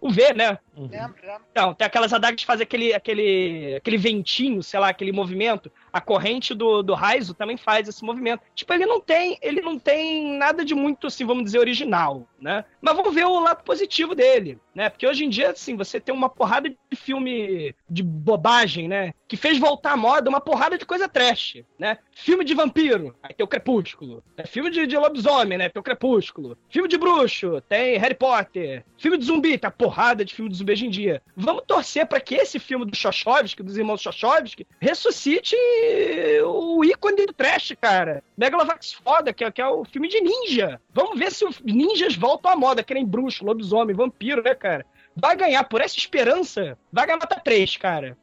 [0.00, 0.58] o V, né?
[0.76, 1.40] Lembra?
[1.50, 5.70] Então, tem aquelas adagas que fazem aquele, aquele, aquele ventinho, sei lá, aquele movimento.
[5.92, 8.42] A corrente do, do Raizo também faz esse movimento.
[8.54, 12.64] Tipo, ele não tem, ele não tem nada de muito, assim, vamos dizer, original, né?
[12.80, 14.90] Mas vamos ver o lado positivo dele, né?
[14.90, 19.14] Porque hoje em dia, assim, você tem uma porrada de filme de bobagem, né?
[19.28, 21.98] Que fez voltar à moda uma porrada de coisa trash, né?
[22.14, 24.22] Filme de vampiro, aí tem o Crepúsculo.
[24.36, 25.68] É filme de, de lobisomem, né?
[25.68, 26.56] Tem o Crepúsculo.
[26.70, 28.84] Filme de bruxo, tem Harry Potter.
[28.96, 31.20] Filme de zumbi, tá porrada de filme de zumbi hoje em dia.
[31.36, 35.56] Vamos torcer pra que esse filme do Chochovsky, dos irmãos Chochovsky, ressuscite
[36.44, 38.22] o ícone do trash, cara.
[38.38, 40.80] Megalovax foda, que é, que é o filme de ninja.
[40.92, 44.86] Vamos ver se os ninjas voltam à moda, que nem bruxo, lobisomem, vampiro, né, cara?
[45.16, 48.16] Vai ganhar, por essa esperança, vai ganhar nota 3, cara.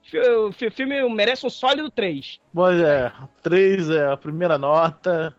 [0.45, 2.39] O fi- filme merece um sólido 3.
[2.53, 3.11] Bom, é,
[3.41, 5.33] 3 é a primeira nota.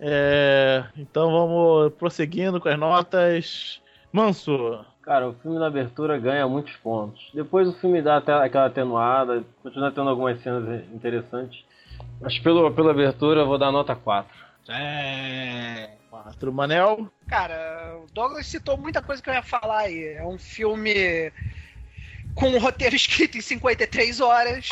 [0.00, 3.80] É, então vamos prosseguindo com as notas.
[4.12, 4.84] Manso.
[5.02, 7.30] Cara, o filme da abertura ganha muitos pontos.
[7.34, 11.64] Depois o filme dá até aquela atenuada, continua tendo algumas cenas interessantes.
[12.20, 14.30] Mas pelo, pela abertura eu vou dar nota 4.
[14.68, 15.90] É.
[16.22, 17.10] 4 Manel.
[17.26, 20.14] Cara, o Douglas citou muita coisa que eu ia falar aí.
[20.14, 21.32] É um filme
[22.34, 24.68] com um roteiro escrito em 53 horas,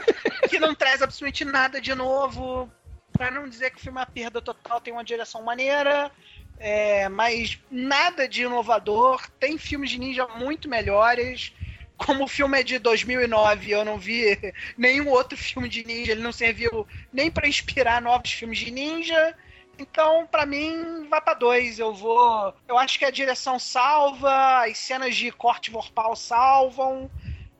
[0.48, 2.70] que não traz absolutamente nada de novo.
[3.12, 6.10] Pra não dizer que o filme é uma perda total, tem uma direção maneira,
[6.58, 9.28] é, mas nada de inovador.
[9.38, 11.52] Tem filmes de ninja muito melhores.
[11.96, 14.36] Como o filme é de 2009, eu não vi
[14.76, 19.36] nenhum outro filme de ninja, ele não serviu nem pra inspirar novos filmes de ninja.
[19.78, 21.78] Então, pra mim, vai pra dois.
[21.78, 22.54] Eu vou.
[22.68, 27.10] Eu acho que a direção salva, as cenas de corte vorpal salvam,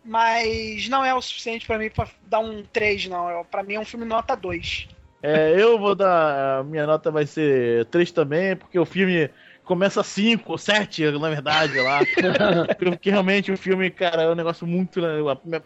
[0.04, 3.44] mas não é o suficiente pra mim pra dar um 3, não.
[3.50, 4.88] Pra mim é um filme nota 2.
[5.22, 6.60] É, eu vou dar.
[6.60, 9.30] A minha nota vai ser 3 também, porque o filme
[9.64, 12.00] começa 5, 7, na verdade, lá.
[12.78, 15.00] porque realmente o filme, cara, é um negócio muito.
[15.00, 15.64] né, A primeira,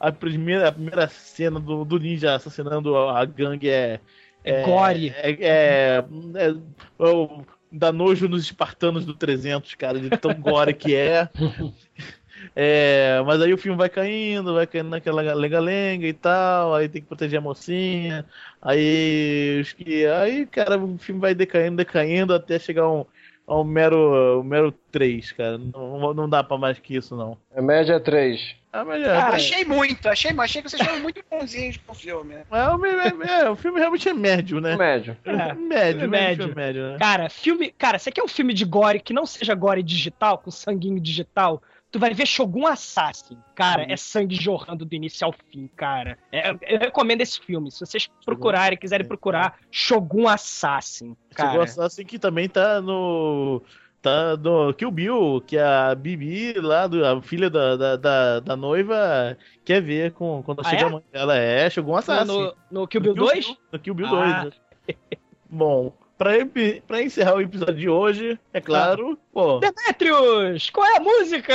[0.00, 4.00] a primeira, a primeira cena do, do ninja assassinando a gangue é.
[4.44, 5.14] É gore.
[5.16, 6.04] É, é, é-
[6.48, 11.28] é- dá nojo nos espartanos do 300, cara, de tão gore que é.
[12.54, 17.02] É, mas aí o filme vai caindo, vai caindo naquela lenga-lenga e tal, aí tem
[17.02, 18.24] que proteger a mocinha,
[18.62, 23.04] aí, os que, aí, cara, o filme vai decaindo, decaindo, até chegar um,
[23.48, 23.96] ao mero,
[24.36, 25.58] ao mero 3, cara.
[25.58, 27.36] Não, não dá pra mais que isso, não.
[27.56, 28.56] A média é 3.
[28.70, 31.94] A média Cara, é, achei muito, achei, achei que vocês foram muito bonzinhos com o
[31.94, 32.34] filme.
[32.34, 34.76] é, o, é, é, o filme realmente é médio, né?
[34.76, 35.16] Médio.
[35.24, 36.08] É, médio, é médio.
[36.08, 36.54] médio.
[36.54, 36.98] médio, né?
[36.98, 37.70] Cara, filme.
[37.70, 41.62] Cara, você quer um filme de gore que não seja gore digital, com sanguinho digital?
[41.90, 43.38] Tu vai ver Shogun Assassin.
[43.54, 46.18] Cara, é sangue jorrando do início ao fim, cara.
[46.30, 47.70] É, eu recomendo esse filme.
[47.70, 51.16] Se vocês procurarem, quiserem procurar Shogun Assassin.
[51.34, 51.66] Cara.
[51.66, 53.62] Chegou assim que também tá no.
[54.00, 58.56] Tá no Kill Bill, que a Bibi, lá, do, a filha da, da, da, da
[58.56, 60.84] noiva, quer ver com, quando Ah, chega é?
[60.84, 61.36] a mãe dela.
[61.36, 62.54] É, chegou um assassino.
[62.70, 63.56] No, no Kill Bill 2?
[63.72, 64.42] No Kill Bill Ah.
[64.44, 64.54] 2.
[64.54, 64.94] né?
[65.50, 69.60] Bom, pra, encerrar o episódio de hoje, é claro, pô.
[69.60, 71.54] Demetrius, qual é a música?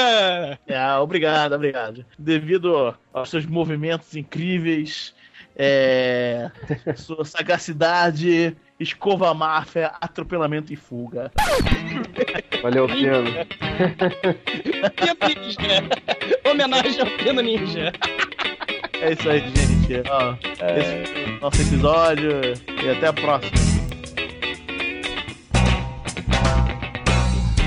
[0.66, 2.06] É, obrigado, obrigado.
[2.18, 5.14] Devido aos seus movimentos incríveis,
[5.56, 6.50] é,
[6.96, 11.30] sua sagacidade, escova máfia, atropelamento e fuga.
[12.62, 13.24] Valeu, Pino.
[14.96, 16.50] Pino Ninja.
[16.50, 17.92] Homenagem ao Pino Ninja.
[19.02, 20.10] É isso aí, gente.
[20.10, 20.36] Ó,
[20.78, 22.32] esse foi o nosso episódio
[22.82, 23.73] e até a próxima.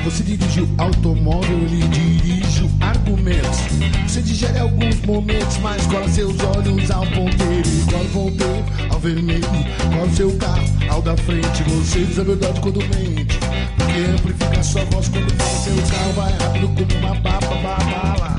[0.07, 3.59] Você dirige o automóvel, ele dirige argumentos.
[4.07, 7.69] Você digere alguns momentos, mas cola seus olhos ao ponteiro.
[7.91, 9.49] Cola o ponteiro ao vermelho.
[9.91, 11.65] Cola o seu carro ao da frente.
[11.65, 13.37] Você diz a verdade quando mente.
[13.77, 15.51] Porque amplifica sua voz quando fala.
[15.51, 18.37] Seu carro vai rápido como uma baba bala.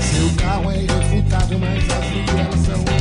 [0.00, 2.95] Seu carro é irrefutável, mas as vielas são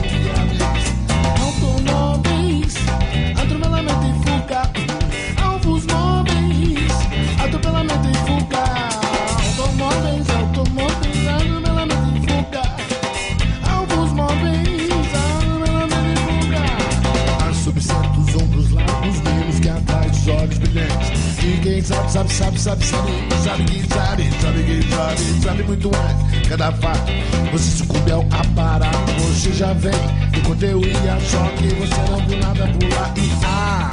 [22.15, 23.11] sabe, sabe, sabe, sabe,
[23.43, 26.47] sabe, sabe sabe, sabe sabe, sabe muito mais.
[26.47, 27.11] Cada fato,
[27.51, 29.91] você sucumbe ao aparato, você já vem.
[30.37, 33.13] Enquanto eu ia, só que você não viu nada pular.
[33.17, 33.89] E ah,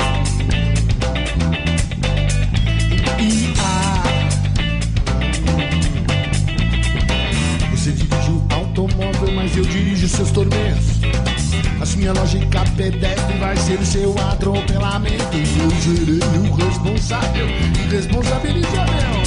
[3.18, 4.02] e ah.
[7.72, 11.01] Você dirige o automóvel, mas eu dirijo seus tormentos.
[11.92, 15.36] A sua lógica pedestre vai ser o seu atropelamento.
[15.36, 17.46] Eu serei o responsável.
[17.84, 19.21] Irresponsabilizável.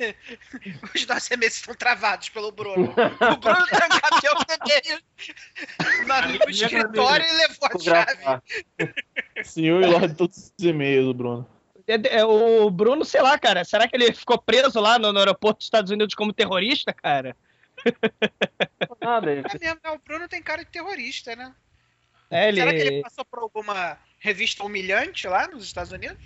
[0.94, 2.90] os nossos e-mails estão travados pelo Bruno?
[2.92, 5.02] O Bruno trancapeou e-mails
[6.06, 8.42] na- no escritório e levou a chave.
[9.44, 11.48] Senhor e Lorde todos os e-mails do Bruno.
[11.86, 15.18] É, é, O Bruno, sei lá, cara, será que ele ficou preso lá no, no
[15.18, 17.36] aeroporto dos Estados Unidos como terrorista, cara?
[19.00, 19.90] Nada, ele É mesmo, né?
[19.90, 21.54] O Bruno tem cara de terrorista, né?
[22.30, 22.60] É, ele...
[22.60, 26.22] Será que ele passou por alguma revista humilhante lá nos Estados Unidos?